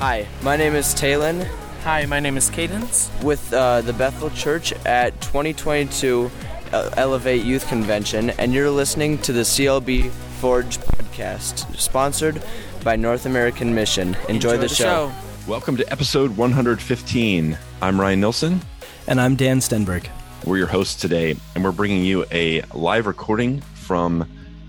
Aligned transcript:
Hi, 0.00 0.26
my 0.42 0.56
name 0.56 0.74
is 0.74 0.94
Talon 0.94 1.46
Hi, 1.82 2.06
my 2.06 2.20
name 2.20 2.38
is 2.38 2.48
Cadence. 2.48 3.10
with 3.22 3.52
uh, 3.52 3.82
the 3.82 3.92
Bethel 3.92 4.30
Church 4.30 4.72
at 4.86 5.20
2022 5.20 6.30
uh, 6.72 6.90
Elevate 6.96 7.44
Youth 7.44 7.68
Convention, 7.68 8.30
and 8.30 8.54
you're 8.54 8.70
listening 8.70 9.18
to 9.18 9.34
the 9.34 9.42
CLB 9.42 10.10
Forge 10.40 10.78
podcast, 10.78 11.76
sponsored 11.76 12.42
by 12.82 12.96
North 12.96 13.26
American 13.26 13.74
Mission. 13.74 14.16
Enjoy, 14.30 14.56
the, 14.56 14.68
show. 14.68 15.12
Welcome 15.46 15.76
to 15.76 15.92
episode 15.92 16.34
115. 16.34 17.58
I'm 17.82 18.00
Ryan 18.00 18.20
Nilsson. 18.20 18.62
And 19.06 19.20
I'm 19.20 19.36
Dan 19.36 19.58
Stenberg. 19.58 20.08
We're 20.46 20.56
your 20.56 20.66
hosts 20.66 20.98
today, 20.98 21.36
and 21.54 21.62
we're 21.62 21.72
bringing 21.72 22.04
you 22.04 22.24
a 22.32 22.62
live 22.72 23.06
recording 23.06 23.60
from 23.60 24.26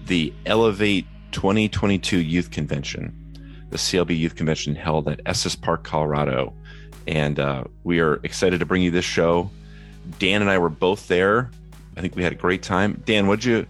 the 0.07 0.33
Elevate 0.45 1.05
2022 1.31 2.19
Youth 2.19 2.51
Convention, 2.51 3.15
the 3.71 3.77
CLB 3.77 4.17
Youth 4.17 4.35
Convention 4.35 4.75
held 4.75 5.07
at 5.07 5.21
Estes 5.25 5.55
Park, 5.55 5.83
Colorado. 5.83 6.53
And 7.07 7.39
uh, 7.39 7.63
we 7.83 7.99
are 7.99 8.15
excited 8.23 8.59
to 8.59 8.65
bring 8.65 8.83
you 8.83 8.91
this 8.91 9.05
show. 9.05 9.49
Dan 10.19 10.41
and 10.41 10.51
I 10.51 10.57
were 10.59 10.69
both 10.69 11.07
there. 11.07 11.49
I 11.97 12.01
think 12.01 12.15
we 12.15 12.23
had 12.23 12.33
a 12.33 12.35
great 12.35 12.61
time. 12.61 13.01
Dan, 13.05 13.27
what'd 13.27 13.45
you 13.45 13.65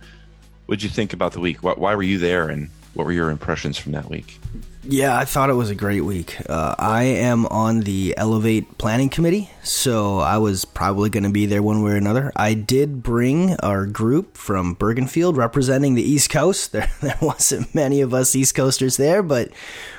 what'd 0.66 0.84
you 0.84 0.90
think 0.90 1.14
about 1.14 1.34
the 1.34 1.40
week? 1.40 1.64
Why, 1.64 1.74
why 1.74 1.96
were 1.96 2.04
you 2.04 2.18
there, 2.18 2.50
and 2.50 2.70
what 2.94 3.06
were 3.06 3.12
your 3.12 3.30
impressions 3.30 3.78
from 3.78 3.94
that 3.94 4.10
week? 4.10 4.40
Yeah, 4.84 5.16
I 5.16 5.26
thought 5.26 5.52
it 5.52 5.56
was 5.56 5.70
a 5.70 5.76
great 5.76 6.02
week. 6.02 6.38
Uh, 6.50 6.74
I 6.80 7.04
am 7.04 7.46
on 7.48 7.82
the 7.82 8.16
Elevate 8.18 8.80
Planning 8.80 9.10
Committee, 9.10 9.52
so 9.62 10.18
I 10.18 10.40
was 10.40 10.66
probably 10.66 11.12
going 11.12 11.24
to 11.24 11.30
be 11.30 11.46
there 11.46 11.62
one 11.62 11.84
way 11.84 11.92
or 11.92 11.96
another. 11.96 12.32
I 12.36 12.56
did 12.56 13.04
bring 13.04 13.56
our 13.58 13.86
group 13.86 14.36
from 14.36 14.76
Bergenfield 14.76 15.38
representing 15.38 15.94
the 15.94 16.02
East 16.02 16.30
Coast. 16.32 16.72
There, 16.82 16.90
there 17.02 17.18
wasn't 17.22 17.76
many 17.76 18.02
of 18.02 18.14
us 18.14 18.36
East 18.36 18.56
Coasters 18.56 18.98
there, 18.98 19.22
but 19.22 19.50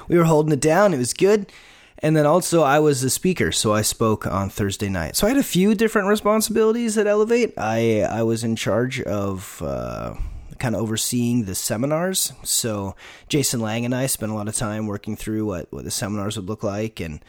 we 0.08 0.18
were 0.18 0.24
holding 0.24 0.52
it 0.52 0.60
down. 0.60 0.94
It 0.94 0.98
was 0.98 1.12
good. 1.12 1.52
And 1.98 2.16
then 2.16 2.26
also, 2.26 2.62
I 2.62 2.80
was 2.80 3.02
the 3.02 3.10
speaker, 3.10 3.52
so 3.52 3.72
I 3.72 3.82
spoke 3.82 4.26
on 4.26 4.50
Thursday 4.50 4.88
night. 4.88 5.14
So 5.14 5.26
I 5.26 5.30
had 5.30 5.38
a 5.38 5.44
few 5.44 5.76
different 5.76 6.08
responsibilities 6.08 6.98
at 6.98 7.06
Elevate. 7.06 7.54
I 7.56 8.00
I 8.00 8.24
was 8.24 8.42
in 8.42 8.56
charge 8.56 9.00
of. 9.02 9.62
Uh, 9.62 10.14
kind 10.62 10.76
of 10.76 10.80
overseeing 10.80 11.44
the 11.44 11.56
seminars. 11.56 12.32
So 12.44 12.94
Jason 13.28 13.58
Lang 13.58 13.84
and 13.84 13.92
I 13.94 14.06
spent 14.06 14.30
a 14.30 14.34
lot 14.36 14.46
of 14.46 14.54
time 14.54 14.86
working 14.86 15.16
through 15.16 15.44
what, 15.44 15.66
what 15.72 15.82
the 15.82 15.90
seminars 15.90 16.36
would 16.36 16.48
look 16.48 16.62
like 16.62 17.00
and 17.00 17.22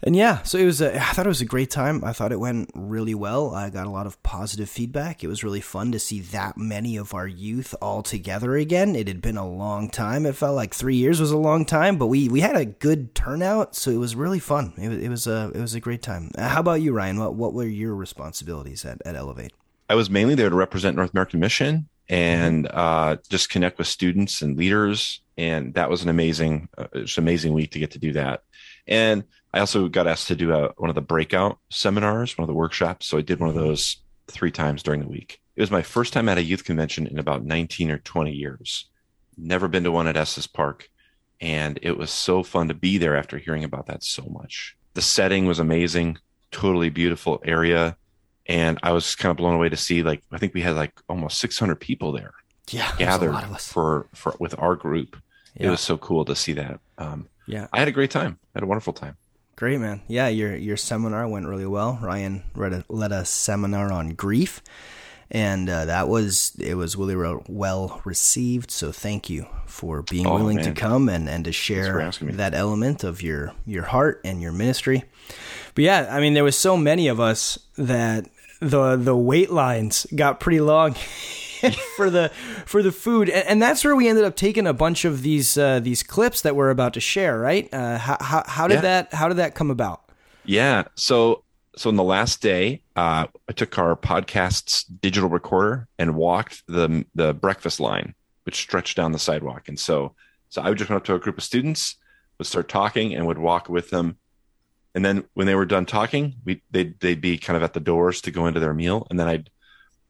and 0.00 0.14
yeah, 0.14 0.44
so 0.44 0.58
it 0.58 0.64
was 0.64 0.80
a, 0.80 0.94
I 0.96 1.12
thought 1.12 1.26
it 1.26 1.28
was 1.28 1.40
a 1.40 1.44
great 1.44 1.72
time. 1.72 2.04
I 2.04 2.12
thought 2.12 2.30
it 2.30 2.38
went 2.38 2.70
really 2.72 3.16
well. 3.16 3.52
I 3.52 3.68
got 3.68 3.88
a 3.88 3.90
lot 3.90 4.06
of 4.06 4.22
positive 4.22 4.70
feedback. 4.70 5.24
It 5.24 5.26
was 5.26 5.42
really 5.42 5.60
fun 5.60 5.90
to 5.90 5.98
see 5.98 6.20
that 6.20 6.56
many 6.56 6.96
of 6.96 7.14
our 7.14 7.26
youth 7.26 7.74
all 7.82 8.04
together 8.04 8.54
again. 8.54 8.94
It 8.94 9.08
had 9.08 9.20
been 9.20 9.36
a 9.36 9.48
long 9.48 9.90
time. 9.90 10.24
It 10.24 10.36
felt 10.36 10.54
like 10.54 10.72
3 10.72 10.94
years 10.94 11.20
was 11.20 11.32
a 11.32 11.36
long 11.36 11.64
time, 11.64 11.98
but 11.98 12.06
we 12.06 12.28
we 12.28 12.42
had 12.42 12.54
a 12.54 12.64
good 12.64 13.12
turnout, 13.16 13.74
so 13.74 13.90
it 13.90 13.96
was 13.96 14.14
really 14.14 14.38
fun. 14.38 14.72
It 14.78 14.88
was 14.88 14.98
it 14.98 15.08
was 15.08 15.26
a 15.26 15.50
it 15.52 15.60
was 15.60 15.74
a 15.74 15.80
great 15.80 16.02
time. 16.02 16.30
How 16.38 16.60
about 16.60 16.80
you, 16.80 16.92
Ryan? 16.92 17.18
What 17.18 17.34
what 17.34 17.52
were 17.52 17.66
your 17.66 17.96
responsibilities 17.96 18.84
at 18.84 19.02
at 19.04 19.16
Elevate? 19.16 19.52
I 19.88 19.96
was 19.96 20.08
mainly 20.08 20.36
there 20.36 20.50
to 20.50 20.54
represent 20.54 20.94
North 20.94 21.12
American 21.12 21.40
Mission 21.40 21.88
and 22.08 22.66
uh, 22.68 23.16
just 23.28 23.50
connect 23.50 23.78
with 23.78 23.86
students 23.86 24.42
and 24.42 24.56
leaders. 24.56 25.20
And 25.36 25.74
that 25.74 25.90
was 25.90 26.02
an 26.02 26.08
amazing, 26.08 26.68
uh, 26.76 26.86
it's 26.94 27.16
an 27.16 27.24
amazing 27.24 27.52
week 27.52 27.72
to 27.72 27.78
get 27.78 27.92
to 27.92 27.98
do 27.98 28.12
that. 28.14 28.42
And 28.86 29.24
I 29.52 29.60
also 29.60 29.88
got 29.88 30.06
asked 30.06 30.28
to 30.28 30.36
do 30.36 30.52
a, 30.52 30.72
one 30.76 30.88
of 30.88 30.94
the 30.94 31.02
breakout 31.02 31.58
seminars, 31.70 32.36
one 32.36 32.44
of 32.44 32.48
the 32.48 32.54
workshops. 32.54 33.06
So 33.06 33.18
I 33.18 33.22
did 33.22 33.40
one 33.40 33.48
of 33.48 33.54
those 33.54 33.98
three 34.26 34.50
times 34.50 34.82
during 34.82 35.00
the 35.00 35.08
week. 35.08 35.40
It 35.56 35.60
was 35.60 35.70
my 35.70 35.82
first 35.82 36.12
time 36.12 36.28
at 36.28 36.38
a 36.38 36.42
youth 36.42 36.64
convention 36.64 37.06
in 37.06 37.18
about 37.18 37.44
19 37.44 37.90
or 37.90 37.98
20 37.98 38.32
years. 38.32 38.86
Never 39.36 39.68
been 39.68 39.84
to 39.84 39.92
one 39.92 40.06
at 40.06 40.16
Estes 40.16 40.46
Park. 40.46 40.88
And 41.40 41.78
it 41.82 41.96
was 41.96 42.10
so 42.10 42.42
fun 42.42 42.68
to 42.68 42.74
be 42.74 42.98
there 42.98 43.16
after 43.16 43.38
hearing 43.38 43.64
about 43.64 43.86
that 43.86 44.02
so 44.02 44.24
much. 44.24 44.76
The 44.94 45.02
setting 45.02 45.46
was 45.46 45.60
amazing, 45.60 46.18
totally 46.50 46.90
beautiful 46.90 47.40
area 47.44 47.96
and 48.48 48.78
I 48.82 48.92
was 48.92 49.14
kind 49.14 49.30
of 49.30 49.36
blown 49.36 49.54
away 49.54 49.68
to 49.68 49.76
see 49.76 50.02
like 50.02 50.22
I 50.32 50.38
think 50.38 50.54
we 50.54 50.62
had 50.62 50.74
like 50.76 50.92
almost 51.08 51.38
600 51.38 51.76
people 51.76 52.12
there 52.12 52.32
Yeah, 52.70 52.90
gathered 52.98 53.36
for 53.60 54.06
for 54.14 54.34
with 54.40 54.54
our 54.58 54.74
group. 54.76 55.16
It 55.54 55.68
was 55.68 55.80
so 55.80 55.96
cool 55.98 56.24
to 56.24 56.34
see 56.36 56.52
that. 56.54 56.80
Um, 56.98 57.26
Yeah. 57.46 57.66
I 57.72 57.78
had 57.80 57.88
a 57.88 57.92
great 57.92 58.10
time. 58.12 58.38
I 58.54 58.58
had 58.58 58.62
a 58.62 58.66
wonderful 58.66 58.92
time. 58.92 59.16
Great, 59.56 59.80
man. 59.80 60.02
Yeah, 60.06 60.28
your 60.28 60.54
your 60.56 60.76
seminar 60.76 61.26
went 61.28 61.46
really 61.48 61.66
well. 61.66 61.98
Ryan 62.00 62.44
read 62.54 62.72
a, 62.72 62.84
led 62.88 63.10
a 63.10 63.24
seminar 63.24 63.90
on 63.92 64.10
grief, 64.10 64.62
and 65.32 65.68
uh, 65.68 65.84
that 65.86 66.06
was 66.08 66.52
it 66.60 66.76
was 66.76 66.94
really 66.94 67.16
re- 67.16 67.42
well 67.48 68.00
received. 68.04 68.70
So 68.70 68.92
thank 68.92 69.28
you 69.28 69.46
for 69.66 70.02
being 70.02 70.28
Oh, 70.28 70.34
willing 70.36 70.62
to 70.62 70.70
come 70.72 71.08
and, 71.08 71.28
and 71.28 71.44
to 71.44 71.50
share 71.52 72.10
that 72.22 72.54
element 72.54 73.02
of 73.02 73.20
your 73.20 73.52
your 73.66 73.82
heart 73.84 74.20
and 74.24 74.40
your 74.40 74.52
ministry. 74.52 75.02
But 75.74 75.82
yeah, 75.84 76.06
I 76.08 76.20
mean, 76.20 76.34
there 76.34 76.44
was 76.44 76.56
so 76.56 76.76
many 76.76 77.08
of 77.08 77.18
us 77.18 77.58
that 77.76 78.28
the 78.60 78.96
the 78.96 79.16
wait 79.16 79.50
lines 79.50 80.06
got 80.14 80.40
pretty 80.40 80.60
long. 80.60 80.94
for 81.96 82.08
the 82.08 82.28
for 82.66 82.84
the 82.84 82.92
food 82.92 83.28
and, 83.28 83.44
and 83.48 83.60
that's 83.60 83.84
where 83.84 83.96
we 83.96 84.06
ended 84.06 84.22
up 84.24 84.36
taking 84.36 84.64
a 84.64 84.72
bunch 84.72 85.04
of 85.04 85.22
these 85.22 85.58
uh, 85.58 85.80
these 85.80 86.04
clips 86.04 86.42
that 86.42 86.54
we're 86.54 86.70
about 86.70 86.94
to 86.94 87.00
share 87.00 87.36
right 87.40 87.68
uh, 87.74 87.98
how, 87.98 88.16
how, 88.20 88.44
how 88.46 88.68
did 88.68 88.76
Yeah. 88.76 88.80
that 88.82 89.12
how 89.14 89.26
did 89.26 89.38
that 89.38 89.56
come 89.56 89.68
about 89.68 90.02
Yeah. 90.44 90.84
So 90.94 91.42
so 91.76 91.90
on 91.90 91.96
the 91.96 92.04
last 92.04 92.42
day, 92.42 92.82
uh, 92.96 93.26
I 93.48 93.52
took 93.52 93.76
our 93.78 93.94
podcast's 93.96 94.84
digital 94.84 95.28
recorder 95.28 95.88
and 95.98 96.14
walked 96.14 96.62
the 96.68 97.04
the 97.16 97.34
breakfast 97.34 97.80
line, 97.80 98.14
which 98.44 98.56
stretched 98.56 98.96
down 98.96 99.10
the 99.12 99.18
sidewalk. 99.18 99.68
And 99.68 99.78
so 99.80 100.14
so 100.48 100.62
I 100.62 100.68
would 100.68 100.78
just 100.78 100.90
went 100.90 100.98
up 101.02 101.06
to 101.06 101.14
a 101.14 101.18
group 101.18 101.38
of 101.38 101.44
students, 101.44 101.96
would 102.38 102.46
start 102.46 102.68
talking, 102.68 103.14
and 103.14 103.26
would 103.26 103.38
walk 103.38 103.68
with 103.68 103.90
them. 103.90 104.16
And 104.98 105.04
then 105.04 105.24
when 105.34 105.46
they 105.46 105.54
were 105.54 105.64
done 105.64 105.86
talking, 105.86 106.34
we 106.44 106.60
they'd 106.72 106.98
they'd 106.98 107.20
be 107.20 107.38
kind 107.38 107.56
of 107.56 107.62
at 107.62 107.72
the 107.72 107.78
doors 107.78 108.20
to 108.22 108.32
go 108.32 108.48
into 108.48 108.58
their 108.58 108.74
meal, 108.74 109.06
and 109.08 109.20
then 109.20 109.28
I'd 109.28 109.48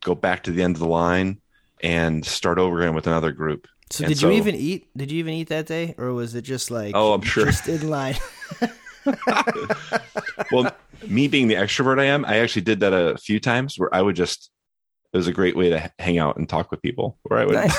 go 0.02 0.14
back 0.14 0.44
to 0.44 0.50
the 0.50 0.62
end 0.62 0.76
of 0.76 0.80
the 0.80 0.88
line 0.88 1.42
and 1.82 2.24
start 2.24 2.58
over 2.58 2.80
again 2.80 2.94
with 2.94 3.06
another 3.06 3.30
group. 3.32 3.66
So 3.90 4.04
And 4.04 4.14
did 4.14 4.22
you 4.22 4.30
even 4.30 4.54
eat? 4.54 4.88
Did 4.96 5.12
you 5.12 5.18
even 5.18 5.34
eat 5.34 5.50
that 5.50 5.66
day, 5.66 5.94
or 5.98 6.14
was 6.14 6.34
it 6.34 6.40
just 6.40 6.70
like 6.70 6.92
Oh, 6.94 7.12
I'm 7.12 7.20
sure. 7.20 7.44
just 7.44 7.68
in 7.68 7.86
line? 7.86 8.16
well, 10.50 10.74
me 11.06 11.28
being 11.28 11.48
the 11.48 11.56
extrovert 11.56 12.00
I 12.00 12.04
am, 12.04 12.24
I 12.24 12.38
actually 12.38 12.62
did 12.62 12.80
that 12.80 12.94
a 12.94 13.18
few 13.18 13.40
times 13.40 13.78
where 13.78 13.94
I 13.94 14.00
would 14.00 14.16
just. 14.16 14.50
It 15.12 15.18
was 15.18 15.26
a 15.26 15.32
great 15.34 15.54
way 15.54 15.68
to 15.68 15.92
hang 15.98 16.16
out 16.16 16.38
and 16.38 16.48
talk 16.48 16.70
with 16.70 16.80
people. 16.80 17.18
Where 17.24 17.40
I 17.40 17.44
would 17.44 17.56
nice. 17.56 17.78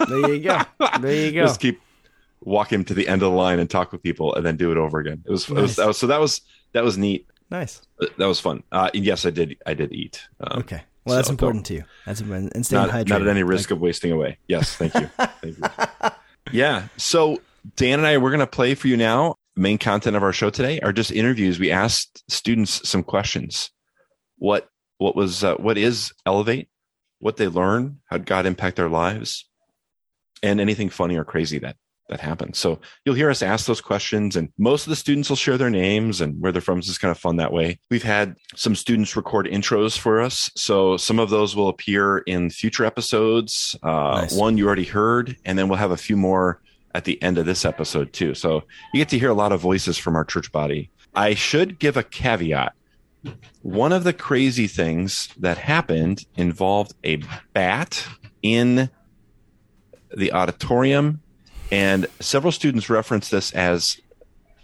There 0.08 0.32
you 0.34 0.40
go. 0.40 0.62
There 1.02 1.12
you 1.12 1.32
go. 1.32 1.44
just 1.44 1.60
keep 1.60 1.82
walking 2.40 2.84
to 2.84 2.94
the 2.94 3.08
end 3.08 3.22
of 3.22 3.30
the 3.30 3.36
line 3.36 3.58
and 3.58 3.68
talk 3.68 3.92
with 3.92 4.02
people, 4.02 4.34
and 4.34 4.44
then 4.44 4.56
do 4.56 4.70
it 4.72 4.78
over 4.78 4.98
again. 4.98 5.22
It 5.26 5.30
was, 5.30 5.48
it 5.48 5.54
was, 5.54 5.76
that 5.76 5.86
was 5.86 5.98
so 5.98 6.06
that 6.06 6.20
was 6.20 6.40
that 6.72 6.84
was 6.84 6.98
neat. 6.98 7.26
Nice. 7.50 7.82
That 8.18 8.26
was 8.26 8.40
fun. 8.40 8.62
Uh, 8.72 8.90
yes, 8.92 9.24
I 9.24 9.30
did. 9.30 9.56
I 9.66 9.74
did 9.74 9.92
eat. 9.92 10.26
Um, 10.40 10.60
Okay. 10.60 10.82
Well, 11.04 11.14
that's 11.14 11.28
so 11.28 11.52
to 11.52 11.74
you. 11.74 11.84
That's 12.04 12.20
important. 12.20 12.52
And 12.56 12.66
staying 12.66 12.82
Not, 12.82 12.90
hydrated. 12.90 13.08
not 13.10 13.22
at 13.22 13.28
any 13.28 13.44
risk 13.44 13.70
of 13.70 13.80
wasting 13.80 14.10
away. 14.10 14.38
Yes, 14.48 14.74
thank 14.74 14.92
you. 14.94 15.06
thank 15.40 15.56
you. 15.56 16.10
Yeah. 16.50 16.88
So 16.96 17.40
Dan 17.76 18.00
and 18.00 18.06
I, 18.08 18.18
we're 18.18 18.30
going 18.30 18.40
to 18.40 18.46
play 18.46 18.74
for 18.74 18.88
you 18.88 18.96
now. 18.96 19.36
Main 19.54 19.78
content 19.78 20.16
of 20.16 20.24
our 20.24 20.32
show 20.32 20.50
today 20.50 20.80
are 20.80 20.92
just 20.92 21.12
interviews. 21.12 21.60
We 21.60 21.70
asked 21.70 22.24
students 22.28 22.86
some 22.88 23.04
questions. 23.04 23.70
What 24.38 24.68
what 24.98 25.14
was 25.14 25.44
uh, 25.44 25.54
what 25.54 25.78
is 25.78 26.12
Elevate? 26.26 26.68
What 27.20 27.36
they 27.36 27.48
learn? 27.48 28.00
How 28.06 28.18
did 28.18 28.26
God 28.26 28.44
impact 28.44 28.76
their 28.76 28.88
lives? 28.88 29.48
And 30.42 30.60
anything 30.60 30.90
funny 30.90 31.16
or 31.16 31.24
crazy 31.24 31.58
that 31.60 31.76
that 32.08 32.20
happens. 32.20 32.58
So 32.58 32.78
you'll 33.04 33.14
hear 33.14 33.30
us 33.30 33.42
ask 33.42 33.66
those 33.66 33.80
questions, 33.80 34.36
and 34.36 34.50
most 34.58 34.86
of 34.86 34.90
the 34.90 34.96
students 34.96 35.28
will 35.28 35.36
share 35.36 35.58
their 35.58 35.70
names 35.70 36.20
and 36.20 36.40
where 36.40 36.52
they're 36.52 36.60
from. 36.62 36.78
It's 36.78 36.98
kind 36.98 37.10
of 37.10 37.18
fun 37.18 37.36
that 37.36 37.52
way. 37.52 37.78
We've 37.90 38.02
had 38.02 38.36
some 38.54 38.74
students 38.76 39.16
record 39.16 39.46
intros 39.46 39.98
for 39.98 40.20
us, 40.20 40.50
so 40.56 40.96
some 40.96 41.18
of 41.18 41.30
those 41.30 41.56
will 41.56 41.68
appear 41.68 42.18
in 42.18 42.50
future 42.50 42.84
episodes. 42.84 43.76
Uh, 43.82 44.20
Nice. 44.22 44.34
One 44.36 44.56
you 44.56 44.66
already 44.66 44.84
heard, 44.84 45.36
and 45.44 45.58
then 45.58 45.68
we'll 45.68 45.78
have 45.78 45.90
a 45.90 45.96
few 45.96 46.16
more 46.16 46.60
at 46.94 47.04
the 47.04 47.20
end 47.22 47.38
of 47.38 47.44
this 47.44 47.64
episode 47.64 48.12
too. 48.12 48.34
So 48.34 48.62
you 48.94 49.00
get 49.00 49.08
to 49.10 49.18
hear 49.18 49.30
a 49.30 49.34
lot 49.34 49.52
of 49.52 49.60
voices 49.60 49.98
from 49.98 50.16
our 50.16 50.24
church 50.24 50.50
body. 50.52 50.90
I 51.14 51.34
should 51.34 51.78
give 51.78 51.96
a 51.96 52.02
caveat. 52.02 52.72
One 53.62 53.92
of 53.92 54.04
the 54.04 54.12
crazy 54.12 54.66
things 54.66 55.28
that 55.38 55.58
happened 55.58 56.24
involved 56.36 56.94
a 57.04 57.20
bat 57.52 58.06
in 58.42 58.88
the 60.16 60.32
auditorium, 60.32 61.20
and 61.70 62.06
several 62.20 62.52
students 62.52 62.88
reference 62.88 63.28
this 63.28 63.52
as 63.52 64.00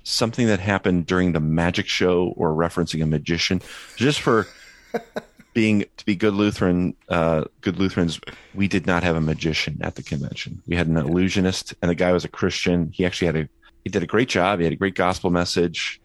something 0.05 0.47
that 0.47 0.61
happened 0.61 1.07
during 1.07 1.33
the 1.33 1.41
magic 1.41 1.87
show 1.87 2.35
or 2.37 2.51
referencing 2.51 3.03
a 3.03 3.07
magician. 3.07 3.61
Just 3.97 4.21
for 4.21 4.47
being 5.55 5.85
to 5.97 6.05
be 6.05 6.17
good 6.17 6.35
Lutheran, 6.35 6.95
uh, 7.09 7.45
good 7.61 7.79
Lutherans, 7.79 8.21
we 8.55 8.69
did 8.69 8.87
not 8.87 9.03
have 9.03 9.17
a 9.17 9.21
magician 9.21 9.79
at 9.83 9.95
the 9.95 10.03
convention. 10.03 10.63
We 10.67 10.77
had 10.77 10.89
an 10.89 10.97
illusionist, 10.97 11.75
and 11.83 11.91
the 11.91 11.95
guy 11.95 12.13
was 12.13 12.25
a 12.25 12.29
Christian. 12.29 12.91
He 12.93 13.05
actually 13.05 13.27
had 13.27 13.37
a 13.37 13.49
he 13.85 13.91
did 13.91 14.03
a 14.03 14.07
great 14.07 14.29
job. 14.29 14.61
He 14.61 14.65
had 14.65 14.73
a 14.73 14.77
great 14.77 14.95
gospel 14.95 15.31
message, 15.31 16.01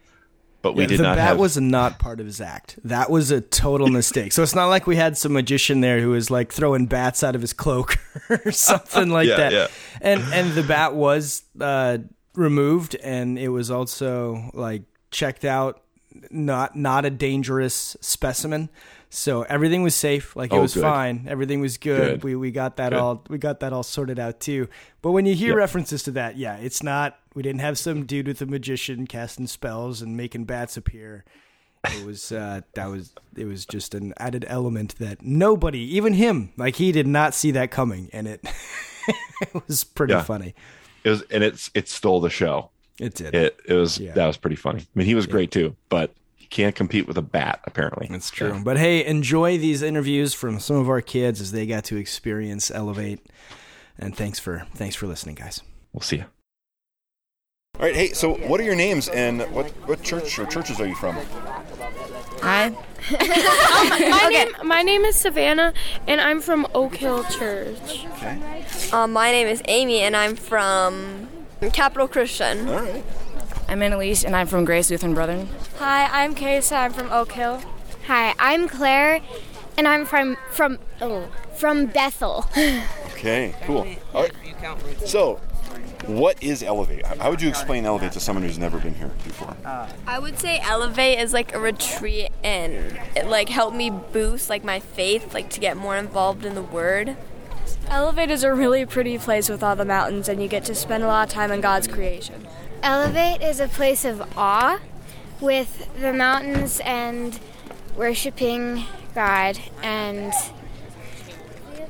but 0.68 0.76
we 0.76 0.82
Yeah, 0.82 0.88
did 0.88 0.98
the 1.00 1.02
not 1.04 1.16
bat 1.16 1.28
have. 1.28 1.38
was 1.38 1.56
not 1.58 1.98
part 1.98 2.20
of 2.20 2.26
his 2.26 2.40
act. 2.40 2.78
That 2.84 3.10
was 3.10 3.30
a 3.30 3.40
total 3.40 3.88
mistake. 3.88 4.32
So 4.32 4.42
it's 4.42 4.54
not 4.54 4.66
like 4.66 4.86
we 4.86 4.96
had 4.96 5.16
some 5.18 5.32
magician 5.32 5.80
there 5.80 6.00
who 6.00 6.10
was 6.10 6.30
like 6.30 6.52
throwing 6.52 6.86
bats 6.86 7.22
out 7.24 7.34
of 7.34 7.40
his 7.40 7.52
cloak 7.52 7.96
or 8.30 8.52
something 8.52 9.08
like 9.10 9.28
Yeah, 9.32 9.36
that. 9.36 9.52
yeah. 9.52 9.66
And 10.00 10.22
and 10.32 10.52
the 10.52 10.62
bat 10.62 10.94
was 10.94 11.42
uh 11.60 11.98
removed, 12.34 12.94
and 13.02 13.38
it 13.38 13.48
was 13.48 13.70
also 13.70 14.50
like 14.54 14.82
checked 15.10 15.44
out. 15.44 15.82
Not 16.30 16.74
not 16.76 17.04
a 17.04 17.10
dangerous 17.10 17.96
specimen, 18.00 18.70
so 19.10 19.42
everything 19.42 19.82
was 19.82 19.94
safe. 19.94 20.34
Like 20.36 20.52
it 20.52 20.56
Oh, 20.56 20.62
was 20.62 20.74
good. 20.74 20.82
fine. 20.82 21.26
Everything 21.28 21.60
was 21.60 21.78
good. 21.78 22.20
Good. 22.20 22.24
We 22.24 22.36
we 22.36 22.50
got 22.50 22.76
that 22.76 22.90
Good. 22.90 22.98
all 22.98 23.24
we 23.28 23.38
got 23.38 23.60
that 23.60 23.72
all 23.72 23.82
sorted 23.82 24.18
out 24.18 24.40
too. 24.40 24.68
But 25.02 25.12
when 25.12 25.26
you 25.26 25.34
hear 25.34 25.50
Yep. 25.50 25.56
references 25.58 26.02
to 26.04 26.10
that, 26.12 26.36
yeah, 26.36 26.56
it's 26.56 26.82
not. 26.82 27.18
We 27.34 27.42
didn't 27.42 27.60
have 27.60 27.78
some 27.78 28.04
dude 28.06 28.26
with 28.26 28.42
a 28.42 28.46
magician 28.46 29.06
casting 29.06 29.46
spells 29.46 30.02
and 30.02 30.16
making 30.16 30.44
bats 30.44 30.76
appear. 30.76 31.24
It 31.84 32.04
was 32.04 32.32
uh, 32.32 32.62
that 32.74 32.86
was 32.86 33.12
it 33.36 33.44
was 33.44 33.64
just 33.64 33.94
an 33.94 34.12
added 34.18 34.44
element 34.48 34.96
that 34.98 35.22
nobody, 35.22 35.78
even 35.96 36.12
him, 36.14 36.52
like 36.56 36.76
he 36.76 36.90
did 36.92 37.06
not 37.06 37.34
see 37.34 37.50
that 37.52 37.70
coming, 37.70 38.10
and 38.12 38.26
it 38.26 38.40
it 39.40 39.68
was 39.68 39.84
pretty 39.84 40.12
Yeah. 40.12 40.22
funny. 40.22 40.54
It 41.04 41.10
was, 41.10 41.22
and 41.30 41.44
it's 41.44 41.70
it 41.74 41.88
stole 41.88 42.20
the 42.20 42.30
show. 42.30 42.70
It 42.98 43.14
did. 43.14 43.32
It 43.34 43.60
it 43.66 43.74
was 43.74 43.98
Yeah. 43.98 44.12
that 44.14 44.26
was 44.26 44.36
pretty 44.36 44.56
funny. 44.56 44.80
I 44.80 44.86
mean, 44.98 45.06
he 45.06 45.14
was 45.14 45.26
great 45.28 45.52
too, 45.52 45.76
but 45.88 46.12
he 46.48 46.62
can't 46.62 46.74
compete 46.74 47.06
with 47.06 47.18
a 47.18 47.22
bat 47.22 47.60
apparently. 47.64 48.08
That's 48.10 48.30
true. 48.30 48.60
But 48.64 48.78
hey, 48.78 49.04
enjoy 49.04 49.58
these 49.58 49.82
interviews 49.82 50.34
from 50.34 50.60
some 50.60 50.76
of 50.76 50.88
our 50.88 51.00
kids 51.00 51.40
as 51.40 51.52
they 51.52 51.66
got 51.66 51.84
to 51.84 51.96
experience 51.96 52.70
Elevate. 52.70 53.20
And 53.98 54.16
thanks 54.16 54.38
for 54.38 54.66
thanks 54.74 54.96
for 54.96 55.06
listening, 55.06 55.34
guys. 55.34 55.62
We'll 55.92 56.02
see 56.02 56.16
you. 56.16 56.24
All 57.78 57.84
right, 57.84 57.94
hey, 57.94 58.08
so 58.08 58.34
what 58.34 58.60
are 58.60 58.64
your 58.64 58.74
names 58.74 59.08
and 59.08 59.42
what, 59.52 59.66
what 59.86 60.02
church 60.02 60.38
or 60.38 60.46
churches 60.46 60.80
are 60.80 60.86
you 60.86 60.96
from? 60.96 61.16
Hi. 62.42 62.70
My 63.10 64.28
name 64.32 64.48
my 64.66 64.82
name 64.82 65.04
is 65.04 65.16
Savannah 65.16 65.72
and 66.06 66.20
I'm 66.20 66.40
from 66.40 66.66
Oak 66.74 66.96
Hill 66.96 67.24
Church. 67.24 68.06
Um, 68.92 69.12
my 69.12 69.30
name 69.30 69.46
is 69.46 69.62
Amy, 69.66 70.00
and 70.00 70.16
I'm 70.16 70.34
from 70.34 71.28
Capital 71.72 72.08
Christian. 72.08 72.68
All 72.68 72.80
right. 72.80 73.04
I'm 73.68 73.82
Annalise, 73.82 74.24
and 74.24 74.34
I'm 74.34 74.46
from 74.46 74.64
Grace 74.64 74.90
Lutheran 74.90 75.14
Brethren. 75.14 75.48
Hi, 75.78 76.22
I'm 76.22 76.34
Kaysa. 76.34 76.72
I'm 76.76 76.92
from 76.92 77.12
Oak 77.12 77.32
Hill. 77.32 77.60
Hi, 78.06 78.34
I'm 78.38 78.66
Claire, 78.68 79.20
and 79.76 79.86
I'm 79.86 80.06
from 80.06 80.36
from 80.50 80.78
oh, 81.00 81.28
from 81.54 81.86
Bethel. 81.86 82.46
Okay, 83.18 83.52
cool. 83.64 83.84
All 84.14 84.22
right. 84.22 84.32
So, 85.04 85.40
what 86.06 86.40
is 86.40 86.62
Elevate? 86.62 87.04
How- 87.04 87.16
How 87.18 87.30
would 87.30 87.42
you 87.42 87.48
explain 87.48 87.84
Elevate 87.84 88.12
to 88.12 88.20
someone 88.20 88.44
who's 88.44 88.60
never 88.60 88.78
been 88.78 88.94
here 88.94 89.10
before? 89.24 89.56
I 90.06 90.20
would 90.20 90.38
say 90.38 90.60
Elevate 90.60 91.18
is 91.18 91.32
like 91.32 91.52
a 91.52 91.58
retreat, 91.58 92.28
and 92.44 92.96
it 93.16 93.26
like 93.26 93.48
helped 93.48 93.76
me 93.76 93.90
boost 93.90 94.48
like 94.48 94.62
my 94.62 94.78
faith, 94.78 95.34
like 95.34 95.50
to 95.50 95.58
get 95.58 95.76
more 95.76 95.96
involved 95.96 96.44
in 96.44 96.54
the 96.54 96.62
Word. 96.62 97.16
Elevate 97.88 98.30
is 98.30 98.44
a 98.44 98.54
really 98.54 98.86
pretty 98.86 99.18
place 99.18 99.48
with 99.48 99.64
all 99.64 99.74
the 99.74 99.84
mountains 99.84 100.28
and 100.28 100.40
you 100.42 100.48
get 100.48 100.64
to 100.66 100.74
spend 100.74 101.02
a 101.02 101.06
lot 101.06 101.26
of 101.28 101.34
time 101.34 101.50
in 101.50 101.60
God's 101.60 101.88
creation. 101.88 102.46
Elevate 102.82 103.42
is 103.42 103.60
a 103.60 103.68
place 103.68 104.04
of 104.04 104.22
awe 104.36 104.80
with 105.40 105.88
the 106.00 106.12
mountains 106.12 106.80
and 106.84 107.38
worshiping 107.96 108.84
God 109.14 109.58
and 109.82 110.32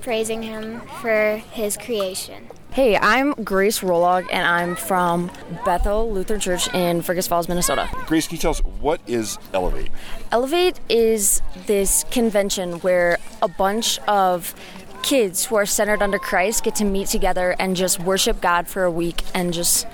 praising 0.00 0.42
Him 0.42 0.80
for 1.00 1.36
His 1.52 1.76
creation. 1.76 2.48
Hey, 2.70 2.96
I'm 2.96 3.32
Grace 3.32 3.80
Rolog, 3.80 4.28
and 4.30 4.46
I'm 4.46 4.76
from 4.76 5.30
Bethel 5.64 6.12
Lutheran 6.12 6.40
Church 6.40 6.72
in 6.72 7.02
Fergus 7.02 7.26
Falls, 7.26 7.48
Minnesota. 7.48 7.88
Grace, 8.06 8.26
can 8.26 8.36
you 8.36 8.40
tell 8.40 8.52
us 8.52 8.60
what 8.60 9.00
is 9.06 9.38
Elevate? 9.52 9.90
Elevate 10.30 10.78
is 10.88 11.42
this 11.66 12.04
convention 12.10 12.74
where 12.80 13.18
a 13.42 13.48
bunch 13.48 13.98
of 14.00 14.54
kids 15.02 15.46
who 15.46 15.56
are 15.56 15.66
centered 15.66 16.02
under 16.02 16.18
Christ 16.18 16.64
get 16.64 16.74
to 16.76 16.84
meet 16.84 17.08
together 17.08 17.56
and 17.58 17.76
just 17.76 18.00
worship 18.00 18.40
God 18.40 18.68
for 18.68 18.84
a 18.84 18.90
week 18.90 19.22
and 19.34 19.52
just 19.52 19.86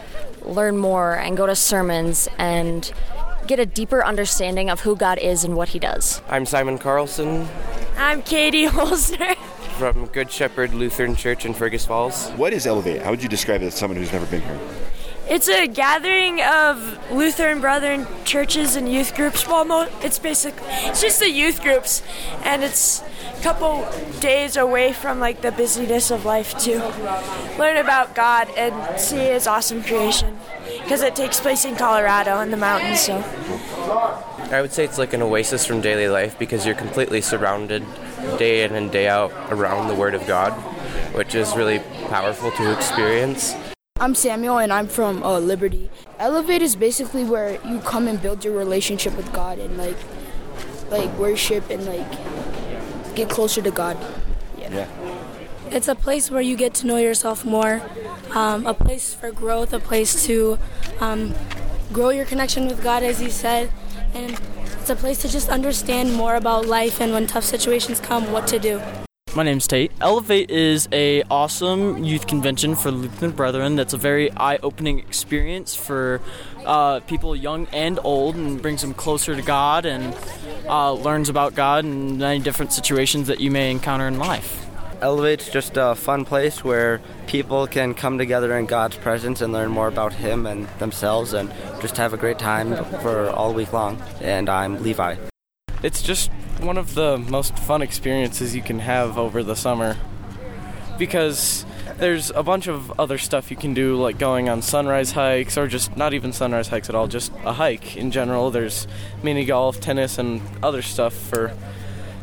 learn 0.44 0.76
more 0.76 1.14
and 1.14 1.37
go 1.37 1.46
to 1.46 1.55
sermons 1.56 2.29
and 2.38 2.93
get 3.46 3.58
a 3.58 3.67
deeper 3.67 4.05
understanding 4.05 4.70
of 4.70 4.81
who 4.81 4.96
God 4.96 5.19
is 5.19 5.44
and 5.44 5.56
what 5.56 5.69
He 5.70 5.79
does. 5.79 6.20
I'm 6.29 6.46
Simon 6.46 6.79
Carlson 6.79 7.49
I'm 7.96 8.23
Katie 8.23 8.67
Holzer. 8.67 9.37
from 9.79 10.06
Good 10.06 10.31
Shepherd 10.31 10.75
Lutheran 10.75 11.14
Church 11.14 11.44
in 11.46 11.55
Fergus 11.55 11.85
Falls. 11.87 12.29
What 12.31 12.52
is 12.52 12.67
Elevate? 12.67 13.02
How 13.02 13.11
would 13.11 13.23
you 13.23 13.29
describe 13.29 13.62
it 13.62 13.67
to 13.67 13.70
someone 13.70 13.96
who's 13.99 14.12
never 14.12 14.26
been 14.26 14.43
here? 14.43 14.58
It's 15.26 15.49
a 15.49 15.67
gathering 15.67 16.43
of 16.43 17.11
Lutheran 17.11 17.61
Brethren 17.61 18.06
churches 18.25 18.76
and 18.76 18.93
youth 18.93 19.14
groups. 19.14 19.47
Well, 19.47 19.88
it's 20.02 20.19
basic. 20.19 20.55
It's 20.61 21.00
just 21.00 21.19
the 21.19 21.31
youth 21.31 21.62
groups, 21.62 22.02
and 22.43 22.62
it's 22.62 23.00
a 23.00 23.05
couple 23.43 23.87
days 24.21 24.57
away 24.57 24.93
from 24.93 25.21
like 25.21 25.43
the 25.43 25.53
busyness 25.53 26.11
of 26.11 26.25
life 26.25 26.57
to 26.59 26.79
learn 27.59 27.77
about 27.77 28.15
God 28.15 28.49
and 28.57 29.01
see 29.01 29.17
His 29.17 29.47
awesome 29.47 29.83
creation. 29.83 30.39
Because 30.83 31.03
it 31.03 31.17
takes 31.17 31.41
place 31.41 31.65
in 31.65 31.77
Colorado 31.77 32.41
in 32.41 32.51
the 32.51 32.57
mountains, 32.57 33.01
so 33.01 33.17
I 34.51 34.61
would 34.61 34.73
say 34.73 34.85
it's 34.85 34.99
like 34.99 35.15
an 35.15 35.23
oasis 35.23 35.65
from 35.65 35.81
daily 35.81 36.09
life 36.09 36.39
because 36.39 36.67
you're 36.67 36.75
completely 36.75 37.21
surrounded 37.21 37.85
day 38.39 38.65
in 38.65 38.75
and 38.75 38.93
day 38.93 39.09
out 39.09 39.33
around 39.51 39.89
the 39.89 39.95
Word 39.95 40.15
of 40.15 40.27
God, 40.27 40.53
which 41.15 41.35
is 41.35 41.57
really 41.57 41.79
powerful 42.09 42.51
to 42.53 42.73
experience. 42.73 43.55
I'm 43.99 44.15
Samuel 44.15 44.59
and 44.59 44.73
I'm 44.73 44.89
from 44.89 45.23
uh, 45.23 45.39
Liberty. 45.39 45.91
Elevate 46.19 46.63
is 46.63 46.77
basically 46.77 47.25
where 47.25 47.59
you 47.65 47.81
come 47.81 48.07
and 48.07 48.21
build 48.21 48.45
your 48.45 48.57
relationship 48.57 49.17
with 49.17 49.33
God 49.33 49.59
and 49.59 49.79
like 49.79 49.97
like 50.91 51.11
worship 51.19 51.69
and 51.71 51.87
like 51.87 52.13
get 53.14 53.28
closer 53.28 53.62
to 53.62 53.70
God. 53.70 53.96
Yeah. 54.58 54.88
It's 55.70 55.88
a 55.88 55.94
place 55.94 56.31
where 56.31 56.40
you 56.40 56.56
get 56.56 56.75
to 56.75 56.87
know 56.87 56.96
yourself 56.96 57.44
more, 57.44 57.82
um, 58.32 58.66
a 58.66 58.75
place 58.75 59.14
for 59.14 59.31
growth, 59.31 59.72
a 59.72 59.81
place 59.81 60.26
to 60.26 60.58
um, 61.00 61.34
grow 61.93 62.11
your 62.11 62.25
connection 62.25 62.66
with 62.66 62.82
God, 62.82 63.02
as 63.02 63.20
you 63.20 63.31
said, 63.31 63.70
and 64.14 64.38
it's 64.81 64.90
a 64.90 64.96
place 64.96 65.19
to 65.22 65.28
just 65.28 65.49
understand 65.49 66.12
more 66.12 66.37
about 66.37 66.66
life 66.66 67.00
and 67.00 67.12
when 67.12 67.26
tough 67.26 67.44
situations 67.44 68.00
come, 68.00 68.31
what 68.32 68.46
to 68.49 68.58
do. 68.58 68.81
My 69.37 69.43
name's 69.43 69.67
Tate. 69.67 69.91
Elevate 70.01 70.49
is 70.49 70.89
a 70.93 71.25
awesome 71.25 72.05
youth 72.05 72.29
convention 72.29 72.77
for 72.77 72.93
Lutheran 72.93 73.33
Brethren. 73.33 73.75
That's 73.75 73.93
a 73.93 73.97
very 73.97 74.31
eye-opening 74.31 75.01
experience 75.01 75.75
for 75.75 76.21
uh, 76.65 77.01
people 77.01 77.35
young 77.35 77.67
and 77.73 77.99
old, 78.05 78.37
and 78.37 78.62
brings 78.62 78.83
them 78.83 78.95
closer 78.95 79.35
to 79.35 79.43
God 79.43 79.87
and 79.87 80.17
uh, 80.69 80.93
learns 80.93 81.29
about 81.29 81.57
God 81.57 81.85
in 81.85 82.19
many 82.19 82.38
different 82.38 82.73
situations 82.73 83.26
that 83.26 83.41
you 83.41 83.50
may 83.50 83.73
encounter 83.73 84.07
in 84.07 84.21
life. 84.21 84.64
Elevate's 85.03 85.50
just 85.50 85.73
a 85.76 85.97
fun 85.97 86.25
place 86.25 86.62
where 86.62 87.00
people 87.26 87.67
can 87.67 87.93
come 87.93 88.19
together 88.19 88.57
in 88.57 88.67
God's 88.67 88.97
presence 88.97 89.41
and 89.41 89.53
learn 89.53 89.73
more 89.73 89.88
about 89.88 90.12
Him 90.12 90.47
and 90.47 90.69
themselves 90.79 91.33
and 91.33 91.53
just 91.81 91.97
have 91.97 92.12
a 92.12 92.17
great 92.17 92.38
time 92.38 92.76
for 93.00 93.31
all 93.31 93.53
week 93.53 93.73
long. 93.73 94.00
And 94.21 94.49
I'm 94.49 94.81
Levi. 94.81 95.17
It's 95.83 96.03
just 96.03 96.31
one 96.64 96.78
of 96.78 96.94
the 96.94 97.18
most 97.18 97.59
fun 97.59 97.83
experiences 97.83 98.56
you 98.56 98.62
can 98.62 98.78
have 98.80 99.18
over 99.18 99.42
the 99.42 99.54
summer. 99.54 99.97
Because 100.99 101.66
there's 101.99 102.30
a 102.30 102.42
bunch 102.42 102.66
of 102.66 102.99
other 102.99 103.18
stuff 103.18 103.50
you 103.50 103.56
can 103.56 103.75
do 103.75 103.97
like 103.97 104.18
going 104.18 104.49
on 104.49 104.62
sunrise 104.62 105.12
hikes 105.12 105.59
or 105.59 105.68
just 105.68 105.97
not 105.97 106.14
even 106.14 106.33
sunrise 106.33 106.68
hikes 106.68 106.88
at 106.88 106.94
all 106.94 107.06
just 107.06 107.33
a 107.44 107.52
hike 107.52 107.97
in 107.97 108.11
general. 108.11 108.50
There's 108.50 108.87
mini 109.23 109.44
golf 109.44 109.80
tennis 109.80 110.18
and 110.18 110.40
other 110.62 110.83
stuff 110.83 111.14
for 111.14 111.52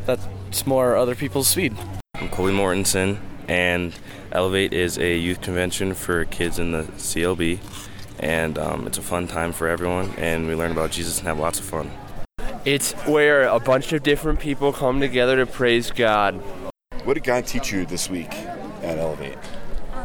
that's 0.06 0.66
more 0.66 0.96
other 0.96 1.16
people's 1.16 1.48
speed. 1.48 1.76
I'm 2.16 2.30
Colby 2.30 2.54
Mortensen, 2.54 3.20
and 3.48 3.94
Elevate 4.32 4.74
is 4.74 4.98
a 4.98 5.18
youth 5.18 5.42
convention 5.42 5.94
for 5.94 6.26
kids 6.26 6.60
in 6.60 6.72
the 6.72 6.84
CLB, 6.84 7.60
and 8.20 8.58
um, 8.58 8.88
it's 8.88 8.98
a 8.98 9.02
fun 9.02 9.28
time 9.28 9.54
for 9.54 9.68
everyone, 9.68 10.12
and 10.18 10.48
we 10.48 10.56
learn 10.56 10.72
about 10.72 10.92
Jesus 10.92 11.20
and 11.20 11.28
have 11.28 11.40
lots 11.40 11.60
of 11.60 11.66
fun. 11.66 11.92
It's 12.64 12.92
where 13.08 13.44
a 13.44 13.60
bunch 13.60 13.92
of 13.92 14.04
different 14.04 14.40
people 14.40 14.72
come 14.72 15.00
together 15.00 15.38
to 15.38 15.46
praise 15.46 15.90
God. 15.90 16.36
What 17.06 17.16
did 17.16 17.24
God 17.24 17.48
teach 17.48 17.72
you 17.72 17.86
this 17.88 18.08
week 18.10 18.32
at 18.84 19.00
Elevate? 19.00 19.38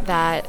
That 0.05 0.49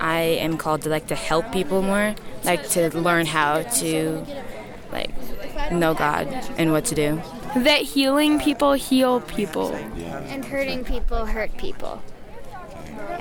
I 0.00 0.20
am 0.20 0.56
called 0.56 0.82
to 0.82 0.88
like 0.88 1.08
to 1.08 1.16
help 1.16 1.50
people 1.50 1.82
more, 1.82 2.14
like 2.44 2.68
to 2.70 2.96
learn 2.96 3.26
how 3.26 3.62
to 3.62 4.24
like 4.92 5.10
know 5.72 5.94
God 5.94 6.28
and 6.58 6.70
what 6.70 6.84
to 6.86 6.94
do. 6.94 7.20
That 7.56 7.82
healing 7.82 8.38
people 8.38 8.74
heal 8.74 9.20
people. 9.20 9.74
And 9.74 10.44
hurting 10.44 10.84
people 10.84 11.26
hurt 11.26 11.56
people. 11.56 12.00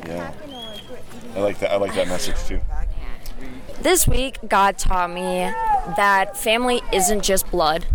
Yeah. 0.05 0.31
I 1.35 1.39
like 1.39 1.59
that. 1.59 1.71
I 1.71 1.77
like 1.77 1.95
that 1.95 2.07
message 2.07 2.37
too. 2.47 2.61
This 3.81 4.07
week, 4.07 4.37
God 4.47 4.77
taught 4.77 5.09
me 5.09 5.49
that 5.97 6.37
family 6.37 6.81
isn't 6.93 7.23
just 7.23 7.49
blood, 7.49 7.87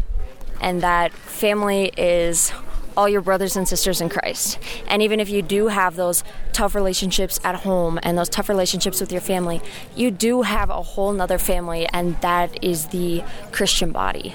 and 0.61 0.81
that 0.83 1.13
family 1.13 1.93
is 1.97 2.53
all 2.97 3.09
your 3.09 3.21
brothers 3.21 3.57
and 3.57 3.69
sisters 3.69 4.01
in 4.01 4.09
Christ. 4.09 4.59
And 4.89 5.03
even 5.03 5.21
if 5.21 5.29
you 5.29 5.43
do 5.43 5.69
have 5.69 5.97
those 5.97 6.25
tough 6.53 6.75
relationships 6.75 7.39
at 7.45 7.57
home 7.57 7.99
and 8.03 8.17
those 8.17 8.29
tough 8.29 8.49
relationships 8.49 9.01
with 9.01 9.13
your 9.13 9.21
family, 9.21 9.61
you 9.95 10.11
do 10.11 10.43
have 10.43 10.71
a 10.71 10.83
whole 10.83 11.13
nother 11.13 11.39
family, 11.39 11.87
and 11.93 12.19
that 12.23 12.65
is 12.65 12.87
the 12.87 13.23
Christian 13.53 13.93
body. 13.93 14.35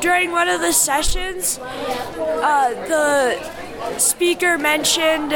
During 0.00 0.30
one 0.30 0.48
of 0.48 0.60
the 0.60 0.72
sessions, 0.72 1.58
uh, 1.58 2.70
the 2.88 3.98
speaker 3.98 4.56
mentioned 4.56 5.32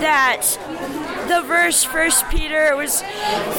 that 0.00 0.42
the 1.28 1.42
verse 1.46 1.84
First 1.84 2.28
Peter 2.30 2.76
was 2.76 3.02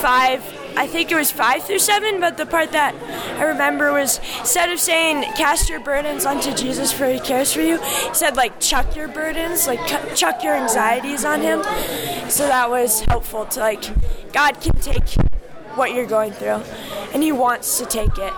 five. 0.02 0.44
I 0.78 0.88
think 0.88 1.12
it 1.12 1.16
was 1.16 1.32
five 1.32 1.64
through 1.64 1.80
seven, 1.80 2.20
but 2.20 2.38
the 2.38 2.46
part 2.46 2.72
that 2.74 2.94
I 3.40 3.44
remember 3.46 3.94
was 3.94 4.20
instead 4.40 4.70
of 4.72 4.80
saying 4.80 5.24
"cast 5.36 5.70
your 5.70 5.80
burdens 5.80 6.26
onto 6.26 6.54
Jesus 6.54 6.92
for 6.92 7.08
He 7.08 7.20
cares 7.20 7.54
for 7.54 7.62
you," 7.62 7.78
he 7.78 8.14
said 8.14 8.36
like 8.36 8.60
"chuck 8.60 8.96
your 8.96 9.08
burdens," 9.08 9.68
like 9.68 9.80
chuck 10.16 10.44
your 10.44 10.54
anxieties 10.54 11.24
on 11.26 11.42
Him. 11.42 11.64
So 12.30 12.48
that 12.48 12.70
was 12.70 13.02
helpful 13.02 13.46
to 13.46 13.60
like 13.60 13.84
God 14.34 14.60
can 14.62 14.74
take 14.82 15.08
what 15.76 15.94
you're 15.94 16.06
going 16.06 16.32
through, 16.32 16.62
and 17.14 17.24
He 17.24 17.32
wants 17.32 17.78
to 17.80 17.86
take 17.86 18.18
it. 18.18 18.34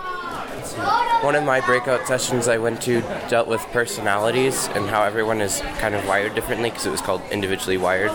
One 1.22 1.34
of 1.34 1.42
my 1.44 1.60
breakout 1.60 2.06
sessions 2.06 2.46
I 2.46 2.58
went 2.58 2.80
to 2.82 3.00
dealt 3.28 3.48
with 3.48 3.60
personalities 3.72 4.68
and 4.74 4.88
how 4.88 5.02
everyone 5.02 5.40
is 5.40 5.60
kind 5.78 5.94
of 5.94 6.06
wired 6.06 6.34
differently 6.34 6.70
because 6.70 6.86
it 6.86 6.90
was 6.90 7.00
called 7.00 7.22
individually 7.32 7.78
wired. 7.78 8.12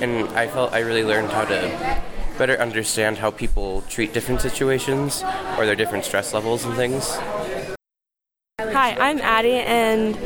And 0.00 0.28
I 0.30 0.48
felt 0.48 0.72
I 0.72 0.80
really 0.80 1.04
learned 1.04 1.30
how 1.30 1.44
to 1.44 2.02
better 2.40 2.58
understand 2.58 3.18
how 3.18 3.30
people 3.30 3.82
treat 3.82 4.14
different 4.14 4.40
situations 4.40 5.22
or 5.58 5.66
their 5.66 5.76
different 5.76 6.06
stress 6.06 6.32
levels 6.32 6.64
and 6.64 6.74
things. 6.74 7.18
Hi, 8.58 8.96
I'm 8.98 9.18
Addie, 9.18 9.60
and 9.60 10.16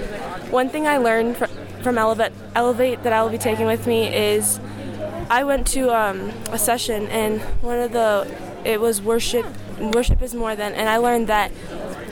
one 0.53 0.69
thing 0.69 0.87
I 0.87 0.99
learned 0.99 1.37
fr- 1.37 1.47
from 1.83 1.99
Elevate, 1.99 2.31
Elevate 2.55 3.03
that 3.03 3.13
I 3.13 3.21
will 3.21 3.31
be 3.31 3.39
taking 3.39 3.67
with 3.67 3.89
me 3.89 4.15
is 4.15 4.61
I 5.29 5.43
went 5.43 5.67
to 5.69 5.91
um, 5.91 6.31
a 6.53 6.59
session, 6.59 7.09
and 7.09 7.41
one 7.63 7.81
of 7.81 7.91
the 7.91 8.33
it 8.65 8.81
was 8.81 9.03
worship. 9.03 9.45
Worship 9.81 10.23
is 10.23 10.37
more 10.37 10.55
than, 10.55 10.73
and 10.73 10.89
I 10.89 10.99
learned 10.99 11.27
that 11.27 11.51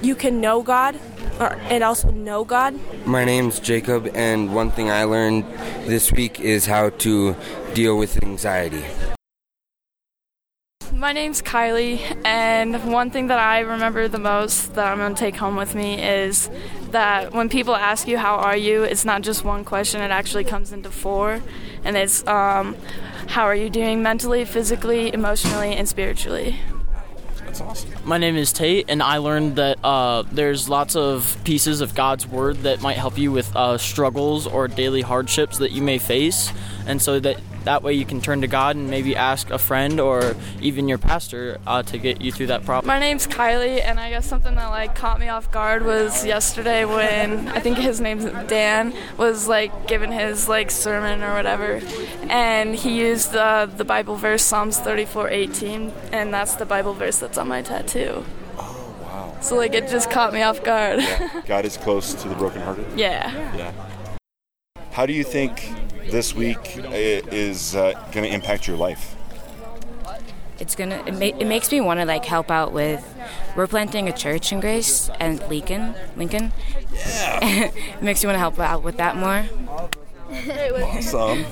you 0.03 0.17
can 0.17 0.41
know 0.41 0.65
God, 0.65 0.99
or, 1.39 1.53
and 1.71 1.85
also 1.85 2.11
know 2.11 2.43
God. 2.43 2.75
My 3.07 3.25
name's 3.25 3.61
Jacob, 3.61 4.11
and 4.15 4.53
one 4.53 4.73
thing 4.73 4.91
I 4.91 5.05
learned 5.05 5.45
this 5.87 6.11
week 6.11 6.41
is 6.41 6.67
how 6.67 6.91
to 6.91 7.37
deal 7.73 7.97
with 7.97 8.21
anxiety. 8.25 8.83
My 11.03 11.13
name's 11.13 11.43
Kylie, 11.43 11.99
and 12.25 12.93
one 12.93 13.11
thing 13.11 13.27
that 13.27 13.41
I 13.41 13.59
remember 13.59 14.07
the 14.07 14.21
most 14.21 14.77
that 14.77 14.87
I'm 14.87 14.99
going 14.99 15.17
to 15.17 15.19
take 15.19 15.35
home 15.35 15.57
with 15.57 15.75
me 15.75 16.01
is 16.01 16.49
that 16.93 17.33
when 17.33 17.49
people 17.49 17.75
ask 17.75 18.07
you, 18.07 18.17
How 18.17 18.37
are 18.37 18.57
you? 18.57 18.85
it's 18.85 19.05
not 19.05 19.23
just 19.23 19.43
one 19.43 19.65
question, 19.65 20.01
it 20.01 20.13
actually 20.13 20.45
comes 20.45 20.71
into 20.71 20.93
four. 20.93 21.43
And 21.83 21.97
it's, 21.97 22.25
um, 22.29 22.77
How 23.27 23.43
are 23.47 23.55
you 23.57 23.69
doing 23.69 24.05
mentally, 24.05 24.45
physically, 24.45 25.13
emotionally, 25.13 25.75
and 25.75 25.89
spiritually? 25.89 26.61
That's 27.39 27.61
awesome. 27.61 27.91
My 28.05 28.19
name 28.19 28.37
is 28.37 28.53
Tate, 28.53 28.89
and 28.89 29.03
I 29.03 29.17
learned 29.17 29.57
that 29.57 29.85
uh, 29.85 30.23
there's 30.31 30.69
lots 30.69 30.95
of 30.95 31.37
pieces 31.43 31.81
of 31.81 31.97
God's 31.97 32.29
Word 32.29 32.59
that 32.59 32.81
might 32.81 32.97
help 32.97 33.19
you 33.19 33.33
with 33.33 33.57
uh, 33.57 33.77
struggles 33.77 34.47
or 34.47 34.69
daily 34.69 35.03
hardships 35.03 35.59
that 35.59 35.73
you 35.73 35.83
may 35.83 35.99
face, 35.99 36.53
and 36.87 37.03
so 37.03 37.19
that 37.19 37.41
that 37.65 37.83
way 37.83 37.93
you 37.93 38.05
can 38.05 38.21
turn 38.21 38.41
to 38.41 38.47
God 38.47 38.77
and 38.77 38.91
maybe 38.91 39.17
ask 39.17 39.51
a 39.51 39.59
friend 39.59 40.01
or 40.01 40.35
even 40.61 40.89
your 40.89 40.99
pastor 40.99 41.59
uh, 41.67 41.83
to 41.85 41.99
get 41.99 42.21
you 42.21 42.33
through 42.33 42.49
that 42.49 42.65
problem. 42.65 42.87
My 42.87 42.99
name's 42.99 43.27
Kylie, 43.27 43.83
and 43.85 43.99
I 43.99 44.11
guess 44.11 44.27
something 44.27 44.55
that 44.55 44.69
like 44.69 44.95
caught 44.95 45.21
me 45.21 45.29
off 45.29 45.51
guard 45.51 45.85
was 45.85 46.25
yesterday 46.25 46.85
when 46.85 47.49
I 47.49 47.61
think 47.61 47.79
his 47.79 48.01
name's 48.01 48.25
Dan 48.49 48.95
was 49.17 49.49
like 49.49 49.87
giving 49.87 50.13
his 50.13 50.49
like 50.49 50.71
sermon 50.71 51.23
or 51.23 51.35
whatever, 51.35 51.81
and 52.29 52.75
he 52.75 52.99
used 52.99 53.35
uh, 53.35 53.67
the 53.67 53.85
Bible 53.85 54.17
verse 54.17 54.45
Psalms 54.45 54.79
34:18, 54.79 55.93
and 56.13 56.33
that's 56.33 56.55
the 56.57 56.67
Bible 56.67 56.95
verse 56.95 57.19
that's 57.19 57.39
on 57.39 57.49
my 57.49 57.63
tattoo. 57.63 58.25
Oh 58.59 58.97
wow! 59.03 59.37
So 59.41 59.57
like 59.57 59.75
it 59.75 59.89
just 59.89 60.11
caught 60.11 60.33
me 60.33 60.43
off 60.43 60.63
guard. 60.63 61.01
Yeah. 61.01 61.43
God 61.47 61.65
is 61.65 61.77
close 61.77 62.15
to 62.15 62.29
the 62.29 62.35
brokenhearted. 62.35 62.87
Yeah. 62.97 63.31
Yeah. 63.57 63.73
How 64.93 65.07
do 65.07 65.15
you 65.15 65.25
think 65.25 65.73
this 66.11 66.35
week 66.35 66.59
is 66.77 67.75
uh, 67.75 67.93
going 68.13 68.25
to 68.25 68.33
impact 68.33 68.67
your 68.67 68.77
life? 68.77 69.17
It's 70.59 70.77
gonna. 70.77 71.03
It, 71.07 71.15
ma- 71.15 71.39
it 71.41 71.47
makes 71.47 71.73
me 71.73 71.81
want 71.81 71.99
to 71.99 72.07
like 72.07 72.25
help 72.25 72.49
out 72.49 72.73
with. 72.73 73.03
We're 73.57 73.67
planting 73.67 74.09
a 74.09 74.13
church 74.13 74.53
in 74.53 74.61
Grace 74.61 75.11
and 75.19 75.41
Lincoln. 75.49 75.95
Lincoln. 76.17 76.53
Yeah. 76.93 77.39
it 77.75 78.03
makes 78.03 78.23
me 78.23 78.29
want 78.29 78.37
to 78.37 78.39
help 78.39 78.61
out 78.61 78.85
with 78.85 78.97
that 78.99 79.17
more. 79.17 79.45
Awesome. 80.31 81.45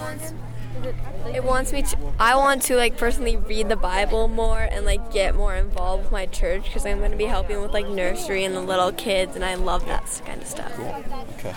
It 1.27 1.45
wants 1.45 1.73
me 1.73 1.83
to. 1.83 1.97
I 2.19 2.35
want 2.37 2.63
to 2.63 2.77
like 2.77 2.97
personally 2.97 3.37
read 3.37 3.69
the 3.69 3.77
Bible 3.77 4.29
more 4.29 4.61
and 4.61 4.85
like 4.85 5.13
get 5.13 5.35
more 5.35 5.55
involved 5.55 6.05
with 6.05 6.13
my 6.13 6.27
church 6.27 6.65
because 6.65 6.85
I'm 6.87 6.99
going 6.99 7.11
to 7.13 7.17
be 7.17 7.25
helping 7.25 7.61
with 7.61 7.73
like 7.73 7.89
nursery 7.89 8.45
and 8.45 8.55
the 8.55 8.61
little 8.61 8.93
kids, 8.93 9.37
and 9.37 9.45
I 9.45 9.55
love 9.55 9.87
that 9.87 10.23
kind 10.27 10.41
of 10.43 10.49
stuff. 10.49 10.73
cool. 10.75 11.05
Okay. 11.39 11.53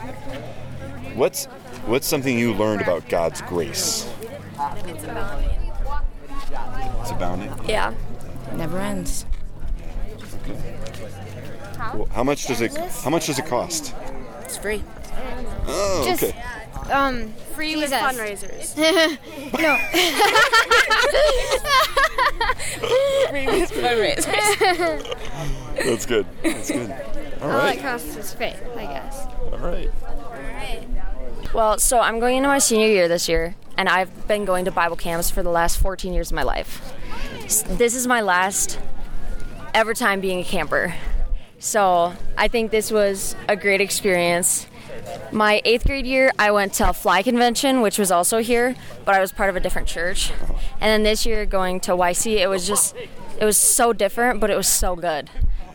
What's 1.16 1.46
what's 1.86 2.08
something 2.08 2.38
you 2.38 2.54
learned 2.54 2.82
about 2.82 3.08
God's 3.10 3.42
grace? 3.42 4.10
It's 4.86 5.04
abounding. 5.04 5.50
It's 7.02 7.12
abounding. 7.12 7.54
Yeah. 7.68 7.94
Never 8.56 8.80
ends. 8.80 9.26
Well, 11.94 12.08
how 12.12 12.24
much 12.24 12.48
does 12.48 12.62
it 12.62 12.76
How 12.76 13.10
much 13.10 13.28
does 13.28 13.40
it 13.40 13.46
cost? 13.46 13.94
It's 14.42 14.58
free. 14.58 14.84
Oh, 15.68 16.04
Just, 16.06 16.24
okay. 16.24 16.36
Um, 16.92 17.34
Free 17.56 17.76
with 17.76 17.92
fundraisers. 17.92 18.78
no. 19.60 19.78
Free 23.30 23.48
with 23.48 23.72
fundraisers. 23.72 25.16
That's 25.76 26.06
good. 26.06 26.26
That's 26.44 26.72
good. 26.72 26.92
All 27.42 27.52
All 27.52 27.58
right. 27.58 27.78
it 27.78 27.82
costs 27.82 28.16
is 28.16 28.34
faith, 28.34 28.62
I 28.76 28.86
guess. 28.86 29.26
All 29.52 29.58
right. 29.60 29.90
Well, 31.54 31.78
so 31.78 32.00
I'm 32.00 32.20
going 32.20 32.38
into 32.38 32.50
my 32.50 32.60
senior 32.60 32.88
year 32.88 33.08
this 33.08 33.30
year, 33.30 33.56
and 33.78 33.88
I've 33.88 34.28
been 34.28 34.46
going 34.46 34.66
to 34.66 34.72
Bible 34.72 34.96
camps 34.96 35.30
for 35.30 35.44
the 35.44 35.52
last 35.52 35.78
14 35.78 36.14
years 36.14 36.32
of 36.32 36.36
my 36.36 36.44
life. 36.44 36.94
This 37.42 37.96
is 37.96 38.08
my 38.08 38.22
last 38.22 38.80
ever 39.74 39.94
time 39.94 40.22
being 40.22 40.40
a 40.40 40.44
camper. 40.44 40.96
So 41.60 42.14
I 42.38 42.48
think 42.48 42.72
this 42.72 42.92
was 42.92 43.36
a 43.48 43.56
great 43.56 43.82
experience. 43.82 44.66
My 45.32 45.62
eighth 45.66 45.86
grade 45.86 46.06
year, 46.06 46.32
I 46.38 46.52
went 46.52 46.74
to 46.74 46.90
a 46.90 46.94
fly 46.94 47.24
convention, 47.24 47.82
which 47.82 47.98
was 47.98 48.12
also 48.12 48.40
here, 48.40 48.76
but 49.06 49.16
I 49.16 49.20
was 49.20 49.32
part 49.32 49.50
of 49.50 49.56
a 49.56 49.60
different 49.60 49.88
church. 49.88 50.32
And 50.80 50.90
then 50.90 51.04
this 51.04 51.26
year, 51.26 51.46
going 51.46 51.80
to 51.82 51.92
YC, 51.92 52.38
it 52.38 52.48
was 52.48 52.68
just, 52.68 52.96
it 53.40 53.46
was 53.46 53.58
so 53.58 53.94
different, 53.94 54.40
but 54.40 54.50
it 54.50 54.56
was 54.56 54.68
so 54.68 54.96
good. 54.96 55.30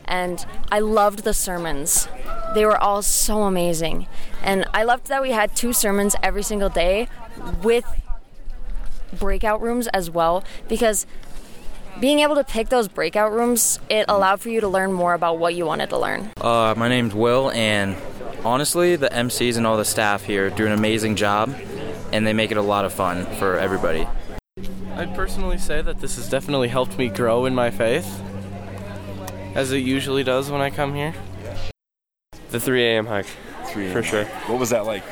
And 0.04 0.44
I 0.72 0.78
loved 0.78 1.24
the 1.24 1.34
sermons. 1.34 2.08
They 2.54 2.64
were 2.64 2.78
all 2.78 3.02
so 3.02 3.42
amazing. 3.42 4.06
And 4.42 4.64
I 4.72 4.84
loved 4.84 5.08
that 5.08 5.20
we 5.20 5.32
had 5.32 5.54
two 5.54 5.72
sermons 5.72 6.16
every 6.22 6.42
single 6.42 6.68
day 6.68 7.08
with 7.62 7.84
breakout 9.18 9.60
rooms 9.60 9.86
as 9.88 10.10
well, 10.10 10.44
because 10.68 11.06
being 12.00 12.20
able 12.20 12.36
to 12.36 12.44
pick 12.44 12.68
those 12.68 12.88
breakout 12.88 13.32
rooms, 13.32 13.80
it 13.88 14.04
allowed 14.08 14.40
for 14.40 14.50
you 14.50 14.60
to 14.60 14.68
learn 14.68 14.92
more 14.92 15.14
about 15.14 15.38
what 15.38 15.54
you 15.54 15.66
wanted 15.66 15.90
to 15.90 15.98
learn. 15.98 16.30
Uh, 16.40 16.74
my 16.76 16.88
name's 16.88 17.14
Will, 17.14 17.50
and 17.50 17.96
honestly, 18.48 18.96
the 18.96 19.10
MCs 19.10 19.58
and 19.58 19.66
all 19.66 19.76
the 19.76 19.84
staff 19.84 20.24
here 20.24 20.48
do 20.48 20.64
an 20.64 20.72
amazing 20.72 21.16
job, 21.16 21.54
and 22.12 22.26
they 22.26 22.32
make 22.32 22.50
it 22.50 22.56
a 22.56 22.62
lot 22.62 22.86
of 22.86 22.92
fun 22.92 23.26
for 23.36 23.58
everybody. 23.58 24.08
I'd 24.96 25.14
personally 25.14 25.58
say 25.58 25.82
that 25.82 26.00
this 26.00 26.16
has 26.16 26.30
definitely 26.30 26.68
helped 26.68 26.96
me 26.96 27.08
grow 27.08 27.44
in 27.44 27.54
my 27.54 27.70
faith, 27.70 28.22
as 29.54 29.70
it 29.70 29.78
usually 29.78 30.24
does 30.24 30.50
when 30.50 30.62
I 30.62 30.70
come 30.70 30.94
here. 30.94 31.14
The 32.50 32.58
3 32.58 32.82
a.m. 32.84 33.06
hike. 33.06 33.26
3 33.66 33.84
a.m. 33.84 33.92
For 33.92 34.02
sure. 34.02 34.24
What 34.24 34.58
was 34.58 34.70
that 34.70 34.86
like? 34.86 35.02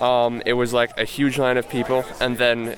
Um, 0.00 0.42
it 0.46 0.54
was 0.54 0.72
like 0.72 0.96
a 0.96 1.04
huge 1.04 1.38
line 1.38 1.58
of 1.58 1.68
people, 1.68 2.06
and 2.20 2.38
then 2.38 2.74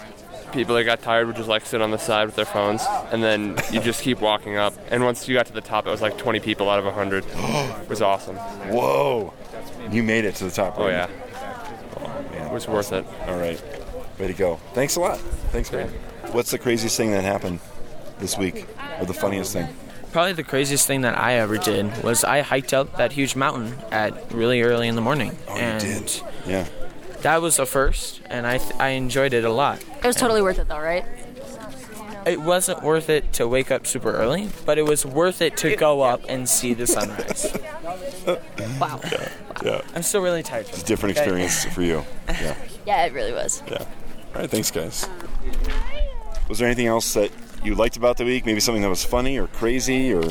people 0.53 0.75
that 0.75 0.85
got 0.85 1.03
tired 1.03 1.29
would 1.29 1.37
just 1.37 1.49
like 1.49 1.65
sit 1.65 1.81
on 1.81 1.93
the 1.93 1.99
side 1.99 2.27
with 2.27 2.35
their 2.35 2.45
phones, 2.45 2.83
and 3.13 3.23
then 3.23 3.57
you 3.71 3.81
just 3.91 4.03
keep 4.03 4.21
walking 4.21 4.57
up. 4.57 4.75
And 4.91 5.05
once 5.05 5.29
you 5.29 5.35
got 5.35 5.47
to 5.47 5.53
the 5.53 5.61
top, 5.61 5.87
it 5.87 5.91
was 5.91 6.03
like 6.03 6.19
20 6.19 6.41
people 6.41 6.69
out 6.69 6.81
of 6.81 6.85
100. 6.85 7.25
it 7.83 7.89
was 7.89 8.03
awesome. 8.03 8.37
Whoa! 8.37 9.33
You 9.91 10.03
made 10.03 10.25
it 10.25 10.35
to 10.37 10.45
the 10.45 10.51
top. 10.51 10.79
Oh 10.79 10.85
right? 10.85 10.93
yeah. 10.93 11.11
Oh, 11.97 12.25
man. 12.33 12.47
It 12.47 12.53
was 12.53 12.69
worth 12.69 12.93
it. 12.93 13.05
All 13.27 13.39
right. 13.39 13.61
Way 14.19 14.27
to 14.27 14.35
go. 14.35 14.57
Thanks 14.75 14.97
a 14.97 15.01
lot. 15.01 15.19
Thanks, 15.53 15.73
man. 15.73 15.89
What's 16.33 16.51
the 16.51 16.59
craziest 16.59 16.97
thing 16.97 17.11
that 17.13 17.25
happened 17.25 17.61
this 18.19 18.37
week, 18.39 18.67
or 19.01 19.07
the 19.07 19.15
funniest 19.15 19.53
thing? 19.53 19.69
Probably 20.13 20.33
the 20.33 20.45
craziest 20.45 20.87
thing 20.87 21.03
that 21.03 21.17
I 21.17 21.35
ever 21.35 21.57
did 21.57 22.03
was 22.03 22.25
I 22.25 22.41
hiked 22.41 22.75
up 22.75 22.97
that 22.97 23.13
huge 23.13 23.37
mountain 23.37 23.77
at 23.91 24.33
really 24.33 24.63
early 24.63 24.89
in 24.89 24.97
the 24.97 25.01
morning. 25.01 25.37
Oh, 25.49 25.55
you 25.57 25.79
did? 25.79 26.21
Yeah. 26.47 26.67
That 27.23 27.43
was 27.43 27.59
a 27.59 27.67
first, 27.67 28.21
and 28.27 28.47
I 28.47 28.59
th- 28.59 28.75
I 28.81 28.91
enjoyed 28.91 29.33
it 29.33 29.45
a 29.45 29.51
lot. 29.51 29.81
It 29.81 30.07
was 30.07 30.17
totally 30.17 30.43
worth 30.43 30.59
it, 30.59 30.69
though, 30.69 30.81
right? 30.81 31.05
It 32.27 32.41
wasn't 32.41 32.83
worth 32.83 33.09
it 33.09 33.33
to 33.35 33.49
wake 33.49 33.71
up 33.71 33.87
super 33.87 34.13
early, 34.13 34.51
but 34.67 34.79
it 34.79 34.85
was 34.85 35.07
worth 35.07 35.41
it 35.41 35.57
to 35.59 35.77
go 35.77 36.03
up 36.03 36.23
and 36.29 36.49
see 36.49 36.75
the 36.75 36.87
sunrise. 36.87 37.57
wow. 38.81 39.01
Yeah. 39.65 39.81
I'm 39.95 40.03
still 40.03 40.21
really 40.23 40.43
tired. 40.43 40.69
It's 40.69 40.83
a 40.83 40.87
different 40.87 41.17
Okay. 41.17 41.25
experience 41.25 41.65
for 41.67 41.83
you. 41.83 42.05
Yeah. 42.29 42.55
Yeah, 42.87 43.05
it 43.07 43.13
really 43.13 43.33
was. 43.33 43.63
Yeah. 43.71 43.79
All 44.35 44.41
right. 44.41 44.51
Thanks, 44.51 44.71
guys. 44.71 45.09
Was 46.49 46.59
there 46.59 46.67
anything 46.67 46.87
else 46.87 47.13
that 47.15 47.31
you 47.63 47.75
liked 47.75 47.97
about 47.97 48.17
the 48.17 48.25
week? 48.25 48.47
Maybe 48.47 48.61
something 48.61 48.83
that 48.83 48.89
was 48.89 49.05
funny 49.05 49.39
or 49.39 49.47
crazy 49.49 50.13
or 50.13 50.23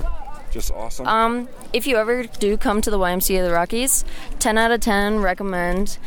just 0.51 0.71
awesome? 0.71 1.07
Um, 1.07 1.50
if 1.74 1.86
you 1.88 1.98
ever 1.98 2.24
do 2.24 2.57
come 2.57 2.81
to 2.81 2.89
the 2.89 2.98
YMCA 2.98 3.39
of 3.43 3.48
the 3.48 3.53
Rockies, 3.53 4.03
10 4.39 4.57
out 4.57 4.71
of 4.71 4.81
10 4.81 5.19
recommend. 5.19 5.98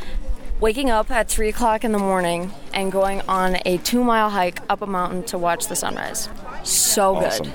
waking 0.60 0.90
up 0.90 1.10
at 1.10 1.28
3 1.28 1.48
o'clock 1.48 1.82
in 1.84 1.90
the 1.92 1.98
morning 1.98 2.52
and 2.72 2.92
going 2.92 3.20
on 3.22 3.56
a 3.66 3.78
two 3.78 4.02
mile 4.04 4.30
hike 4.30 4.60
up 4.70 4.80
a 4.80 4.86
mountain 4.86 5.22
to 5.24 5.36
watch 5.38 5.66
the 5.66 5.74
sunrise. 5.76 6.28
So 6.62 7.14
good. 7.14 7.24
Awesome. 7.24 7.52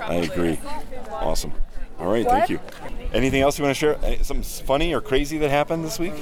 I 0.00 0.14
agree. 0.14 0.58
Awesome. 1.10 1.52
All 1.98 2.10
right, 2.10 2.24
What? 2.24 2.32
thank 2.38 2.50
you. 2.50 2.60
Anything 3.12 3.40
else 3.40 3.58
you 3.58 3.64
want 3.64 3.76
to 3.76 3.78
share? 3.78 4.22
Something 4.22 4.42
funny 4.66 4.94
or 4.94 5.00
crazy 5.00 5.38
that 5.38 5.50
happened 5.50 5.84
this 5.84 5.98
week? 5.98 6.14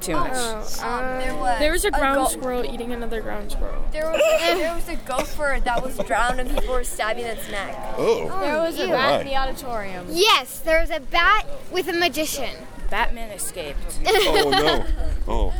Too 0.00 0.12
much. 0.12 0.32
Oh, 0.34 0.86
um, 0.86 1.18
there 1.18 1.34
was, 1.34 1.58
There 1.60 1.72
was 1.72 1.84
a 1.86 1.90
ground 1.90 2.16
go- 2.16 2.28
squirrel 2.28 2.64
eating 2.64 2.92
another 2.92 3.22
ground 3.22 3.50
squirrel. 3.52 3.82
There 3.90 4.10
was, 4.10 4.20
a, 4.20 4.54
there 4.58 4.74
was 4.74 4.88
a 4.88 4.96
gopher 4.96 5.60
that 5.64 5.82
was 5.82 5.96
drowned 6.06 6.40
and 6.40 6.50
people 6.50 6.74
were 6.74 6.84
stabbing 6.84 7.24
its 7.24 7.50
neck. 7.50 7.74
Oh. 7.96 8.28
There 8.40 8.58
was 8.58 8.78
a 8.78 8.84
oh, 8.84 8.90
bat 8.90 9.22
in 9.22 9.28
the 9.28 9.36
auditorium. 9.36 10.06
Yes, 10.10 10.58
there 10.58 10.80
was 10.80 10.90
a 10.90 11.00
bat 11.00 11.46
with 11.72 11.88
a 11.88 11.94
magician. 11.94 12.54
Batman 12.90 13.30
escaped. 13.30 13.98
Oh 14.06 14.50
no. 14.50 14.86
Oh. 15.26 15.54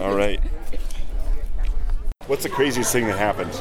All 0.00 0.14
right. 0.14 0.40
What's 2.26 2.42
the 2.42 2.48
craziest 2.50 2.92
thing 2.92 3.06
that 3.06 3.18
happened? 3.18 3.52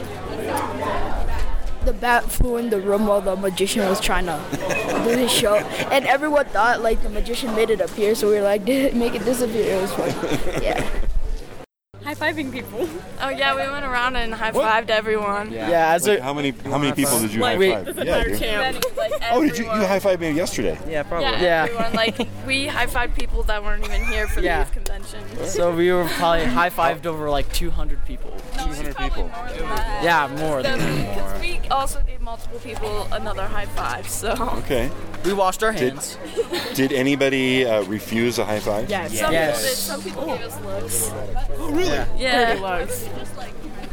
The 1.85 1.93
bat 1.93 2.29
flew 2.29 2.57
in 2.57 2.69
the 2.69 2.81
room 2.81 3.07
while 3.07 3.21
the 3.21 3.35
magician 3.37 3.87
was 3.87 4.01
trying 4.01 4.25
to 4.25 4.33
do 5.03 5.17
his 5.17 5.31
show, 5.31 5.55
and 5.55 6.05
everyone 6.05 6.45
thought 6.47 6.81
like 6.81 7.01
the 7.03 7.09
magician 7.09 7.55
made 7.55 7.69
it 7.69 7.81
appear. 7.81 8.15
So 8.15 8.27
we 8.29 8.35
were 8.35 8.41
like, 8.41 8.65
did 8.69 8.85
it 8.85 8.95
make 8.95 9.15
it 9.15 9.25
disappear? 9.25 9.75
It 9.75 9.81
was 9.81 9.93
fun. 9.93 10.09
Yeah. 10.63 10.87
High 12.03 12.15
fiving 12.15 12.51
people. 12.51 12.87
Oh 13.21 13.29
yeah, 13.29 13.53
we 13.53 13.69
went 13.69 13.85
around 13.85 14.15
and 14.15 14.33
high 14.33 14.51
fived 14.51 14.89
everyone. 14.89 15.51
Yeah, 15.51 15.93
as 15.93 16.07
how 16.07 16.33
many 16.33 16.51
how 16.51 16.77
many 16.77 16.93
people 16.93 17.19
did 17.19 17.33
you 17.33 17.41
Like, 17.41 17.59
high 17.59 17.71
five? 17.75 17.85
this 17.85 17.97
entire 17.97 18.29
dude. 18.29 18.39
camp. 18.39 18.97
Like, 18.97 19.11
Oh, 19.31 19.41
did 19.45 19.57
you 19.57 19.65
you 19.65 19.71
high 19.71 19.99
five 19.99 20.19
me 20.19 20.31
yesterday? 20.31 20.79
Yeah, 20.87 21.03
probably. 21.03 21.27
Yeah, 21.27 21.67
everyone. 21.69 21.93
Like 21.93 22.17
we 22.47 22.67
high 22.67 22.87
fived 22.87 23.15
people 23.15 23.43
that 23.43 23.63
weren't 23.63 23.85
even 23.85 24.03
here 24.05 24.27
for 24.27 24.39
Yeah. 24.39 24.63
the 24.63 24.65
youth 24.65 24.73
convention. 24.73 25.45
So 25.45 25.75
we 25.75 25.91
were 25.91 26.05
probably 26.05 26.45
high 26.45 26.69
fived 26.69 27.05
oh. 27.05 27.11
over 27.11 27.29
like 27.29 27.51
200 27.53 28.03
people. 28.05 28.31
200 28.57 28.95
people. 28.97 29.29
Yeah, 30.01 30.33
more 30.39 30.63
than 30.63 30.79
Because 30.79 31.28
we 31.39 31.59
also 31.69 32.01
gave 32.03 32.21
multiple 32.21 32.59
people 32.59 33.07
another 33.11 33.43
high 33.47 33.65
five. 33.65 34.07
So 34.07 34.31
Okay. 34.59 34.89
We 35.25 35.33
washed 35.33 35.63
our 35.63 35.71
hands. 35.71 36.17
Did 36.75 36.93
anybody 36.93 37.65
uh, 37.65 37.83
refuse 37.83 38.39
a 38.39 38.45
high 38.45 38.59
five? 38.59 38.89
Yes. 38.89 39.17
Some 39.19 39.31
people 39.31 39.45
did. 39.57 39.71
Some 39.75 40.01
people 40.01 40.25
gave 40.25 40.41
us 40.41 40.61
looks. 40.61 41.11
Oh, 41.57 41.71
really? 41.71 42.05
Yeah. 42.17 42.55
Dirty 42.55 42.61
looks. 42.61 43.05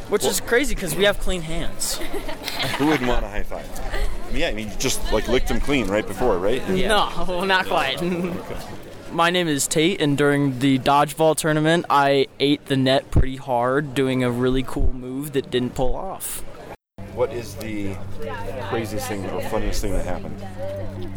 Which 0.08 0.24
is 0.24 0.40
crazy 0.40 0.74
because 0.76 0.94
we 0.94 1.02
have 1.04 1.18
clean 1.18 1.42
hands. 1.42 1.96
Who 2.78 2.86
wouldn't 2.86 3.08
want 3.08 3.24
a 3.24 3.28
high 3.28 3.42
five? 3.42 3.68
I 4.28 4.30
mean, 4.30 4.40
yeah, 4.40 4.48
I 4.48 4.52
mean, 4.52 4.68
you 4.70 4.76
just 4.76 5.12
like 5.12 5.26
licked 5.26 5.48
them 5.48 5.58
clean 5.60 5.88
right 5.88 6.06
before, 6.06 6.38
right? 6.38 6.66
No, 6.68 7.44
not 7.44 7.66
quite. 7.66 8.00
My 9.10 9.30
name 9.30 9.48
is 9.48 9.66
Tate, 9.66 10.00
and 10.00 10.16
during 10.16 10.58
the 10.60 10.78
dodgeball 10.78 11.36
tournament, 11.36 11.86
I 11.90 12.26
ate 12.38 12.66
the 12.66 12.76
net 12.76 13.10
pretty 13.10 13.36
hard, 13.36 13.94
doing 13.94 14.22
a 14.22 14.30
really 14.30 14.62
cool 14.62 14.92
move 14.92 15.32
that 15.32 15.50
didn't 15.50 15.74
pull 15.74 15.96
off. 15.96 16.44
What 17.16 17.32
is 17.32 17.54
the 17.54 17.96
craziest 18.68 19.08
thing 19.08 19.24
or 19.30 19.40
funniest 19.48 19.80
thing 19.80 19.92
that 19.92 20.04
happened? 20.04 20.38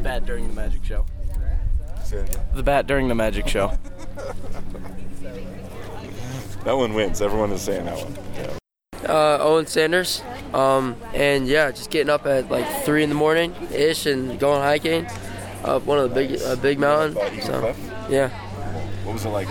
Bat 0.02 0.26
during 0.26 0.48
the 0.48 0.54
magic 0.54 0.84
show. 0.86 1.06
Say 2.06 2.22
again. 2.22 2.46
The 2.54 2.64
bat 2.64 2.88
during 2.88 3.10
the 3.10 3.16
magic 3.16 3.48
show. 3.48 3.78
That 6.66 6.76
one 6.76 6.94
wins. 6.94 7.22
Everyone 7.22 7.52
is 7.54 7.62
saying 7.62 7.86
that 7.86 7.98
one. 7.98 8.18
Yeah. 8.36 9.10
uh, 9.10 9.38
Owen 9.42 9.66
Sanders. 9.66 10.22
Um, 10.54 10.98
and 11.14 11.48
yeah, 11.48 11.72
just 11.72 11.90
getting 11.90 12.10
up 12.10 12.26
at 12.26 12.52
like 12.52 12.68
three 12.84 13.02
in 13.02 13.08
the 13.08 13.16
morning 13.16 13.56
ish 13.74 14.06
and 14.06 14.38
going 14.38 14.62
hiking 14.62 15.08
up 15.64 15.86
one 15.86 15.98
of 16.00 16.10
the 16.10 16.16
big 16.16 16.42
a 16.42 16.58
big 16.58 16.78
mountain. 16.78 17.16
So, 17.42 17.74
yeah. 18.10 18.28
What 19.06 19.14
was 19.14 19.26
it 19.26 19.30
like? 19.30 19.48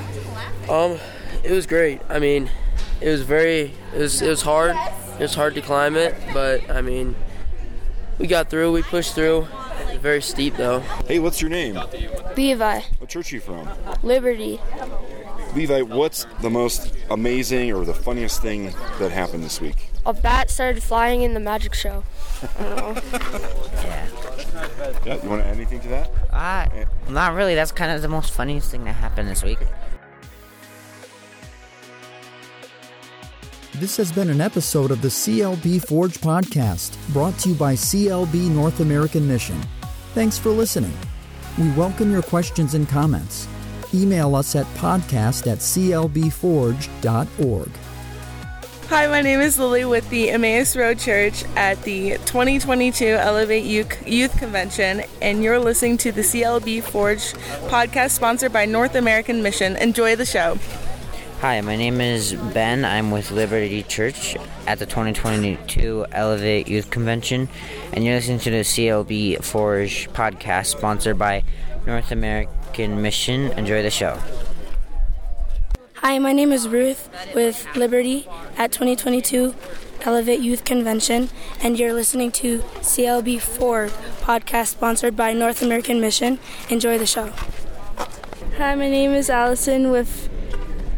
Um, 0.69 0.99
it 1.43 1.51
was 1.53 1.67
great. 1.67 2.03
I 2.11 2.19
mean, 2.19 2.51
it 3.01 3.09
was 3.09 3.23
very 3.23 3.73
it 3.95 3.99
was 3.99 4.21
it 4.21 4.29
was 4.29 4.43
hard. 4.43 4.77
It 5.19 5.23
was 5.23 5.35
hard 5.35 5.55
to 5.57 5.61
climb 5.61 5.97
it, 5.97 6.15
but 6.33 6.69
I 6.71 6.81
mean, 6.81 7.17
we 8.19 8.27
got 8.27 8.51
through. 8.51 8.73
We 8.73 8.83
pushed 8.83 9.15
through. 9.15 9.47
Very 10.01 10.23
steep 10.23 10.57
though. 10.57 10.81
Hey, 11.09 11.19
what's 11.19 11.41
your 11.41 11.51
name? 11.51 11.79
Levi, 12.37 12.81
What 12.99 13.11
church 13.11 13.33
are 13.33 13.37
you 13.37 13.41
from? 13.41 13.69
Liberty. 14.03 14.61
Levi, 15.57 15.83
what's 15.83 16.27
the 16.41 16.51
most 16.51 16.95
amazing 17.11 17.73
or 17.73 17.85
the 17.85 17.95
funniest 17.95 18.43
thing 18.43 18.67
that 19.01 19.11
happened 19.11 19.43
this 19.43 19.61
week? 19.61 19.89
A 20.07 20.13
bat 20.13 20.51
started 20.51 20.83
flying 20.83 21.23
in 21.23 21.35
the 21.35 21.41
magic 21.41 21.75
show. 21.75 22.05
I. 22.43 23.03
Yeah, 25.05 25.23
you 25.23 25.29
want 25.29 25.43
to 25.43 25.49
add 25.49 25.57
anything 25.57 25.81
to 25.81 25.89
that? 25.89 26.11
Uh, 26.31 26.67
not 27.11 27.35
really. 27.35 27.55
That's 27.55 27.73
kind 27.73 27.91
of 27.93 28.03
the 28.03 28.09
most 28.09 28.33
funniest 28.33 28.71
thing 28.71 28.85
that 28.85 28.93
happened 28.95 29.29
this 29.29 29.43
week. 29.43 29.59
This 33.79 33.97
has 33.99 34.11
been 34.11 34.29
an 34.29 34.41
episode 34.41 34.91
of 34.91 35.03
the 35.03 35.09
CLB 35.09 35.87
Forge 35.87 36.21
podcast, 36.21 36.97
brought 37.13 37.39
to 37.39 37.51
you 37.51 37.55
by 37.55 37.75
CLB 37.75 38.51
North 38.51 38.81
American 38.81 39.29
Mission. 39.29 39.63
Thanks 40.15 40.37
for 40.37 40.51
listening. 40.51 40.93
We 41.57 41.71
welcome 41.71 42.11
your 42.11 42.23
questions 42.23 42.75
and 42.75 42.89
comments. 42.89 43.47
Email 43.95 44.35
us 44.35 44.57
at 44.57 44.67
podcast 44.75 45.47
at 45.47 45.59
clbforge.org. 45.59 47.71
Hi, 48.89 49.07
my 49.07 49.21
name 49.21 49.39
is 49.39 49.61
Lily 49.61 49.85
with 49.85 50.11
the 50.11 50.31
Emmaus 50.31 50.75
Road 50.75 50.99
Church 50.99 51.45
at 51.55 51.81
the 51.85 52.19
2022 52.25 53.05
Elevate 53.05 53.65
Youth 53.65 54.09
Youth 54.09 54.37
Convention, 54.39 55.05
and 55.23 55.45
you're 55.45 55.61
listening 55.61 55.99
to 55.99 56.11
the 56.11 56.23
CLB 56.23 56.83
Forge 56.83 57.33
podcast 57.69 58.11
sponsored 58.11 58.53
by 58.53 58.65
North 58.65 58.97
American 58.97 59.41
Mission. 59.41 59.77
Enjoy 59.77 60.17
the 60.17 60.27
show. 60.27 60.59
Hi, 61.41 61.61
my 61.61 61.77
name 61.77 62.01
is 62.01 62.33
Ben. 62.53 62.85
I'm 62.85 63.13
with 63.13 63.31
Liberty 63.31 63.85
Church 63.85 64.37
at 64.67 64.81
the 64.81 64.87
2022 64.87 66.07
Elevate 66.11 66.67
Youth 66.67 66.91
Convention, 66.91 67.49
and 67.93 68.05
you're 68.05 68.17
listening 68.17 68.41
to 68.41 68.51
the 68.51 68.65
CLB 68.65 69.45
Forge 69.45 70.11
podcast 70.11 70.67
sponsored 70.67 71.17
by 71.17 71.45
North 71.87 72.11
American 72.11 73.01
Mission. 73.01 73.53
Enjoy 73.53 73.83
the 73.83 73.91
show. 73.91 74.19
Hi, 75.95 76.19
my 76.19 76.33
name 76.33 76.51
is 76.51 76.67
Ruth 76.67 77.09
with 77.37 77.69
Liberty 77.77 78.27
at 78.57 78.73
2022 78.73 79.55
Elevate 80.01 80.41
Youth 80.41 80.65
Convention, 80.65 81.31
and 81.63 81.79
you're 81.79 81.93
listening 81.93 82.33
to 82.33 82.59
CLB 82.81 83.41
Forge 83.41 83.93
podcast 84.23 84.67
sponsored 84.67 85.15
by 85.15 85.35
North 85.35 85.63
American 85.63 86.01
Mission. 86.01 86.41
Enjoy 86.69 86.99
the 86.99 87.07
show. 87.07 87.33
Hi, 88.57 88.75
my 88.75 88.91
name 88.91 89.13
is 89.13 89.31
Allison 89.31 89.93
with 89.93 90.29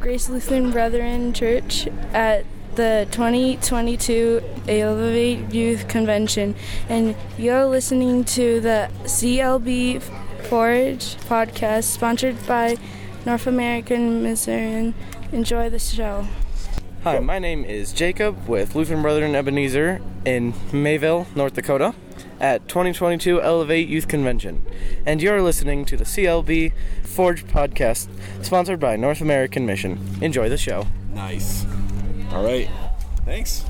Grace 0.00 0.30
Lutheran 0.30 0.70
Brethren 0.70 1.34
Church 1.34 1.86
at 2.14 2.46
the 2.74 3.06
2022 3.10 4.42
Elevate 4.66 5.52
Youth 5.52 5.88
Convention, 5.88 6.54
and 6.88 7.14
you're 7.36 7.66
listening 7.66 8.24
to 8.24 8.60
the 8.60 8.88
CLB 9.02 10.00
Forge 10.48 11.16
podcast 11.28 11.84
sponsored 11.84 12.46
by 12.46 12.78
North 13.26 13.46
American 13.46 14.22
Mission. 14.22 14.94
Enjoy 15.32 15.68
the 15.68 15.78
show. 15.78 16.26
Hi, 17.04 17.18
my 17.18 17.38
name 17.38 17.66
is 17.66 17.92
Jacob 17.92 18.48
with 18.48 18.74
Lutheran 18.74 19.02
Brethren 19.02 19.34
Ebenezer 19.34 20.00
in 20.24 20.54
Mayville, 20.72 21.26
North 21.34 21.52
Dakota, 21.52 21.94
at 22.40 22.66
2022 22.68 23.40
Elevate 23.42 23.88
Youth 23.88 24.08
Convention, 24.08 24.64
and 25.06 25.22
you're 25.22 25.42
listening 25.42 25.84
to 25.84 25.96
the 25.96 26.04
CLB 26.04 26.72
Forge 27.04 27.44
podcast, 27.46 28.08
sponsored 28.42 28.80
by 28.80 28.96
North 28.96 29.20
American 29.20 29.66
Mission. 29.66 30.00
Enjoy 30.20 30.48
the 30.48 30.58
show. 30.58 30.86
Nice. 31.12 31.66
All 32.32 32.44
right. 32.44 32.68
Thanks. 33.24 33.64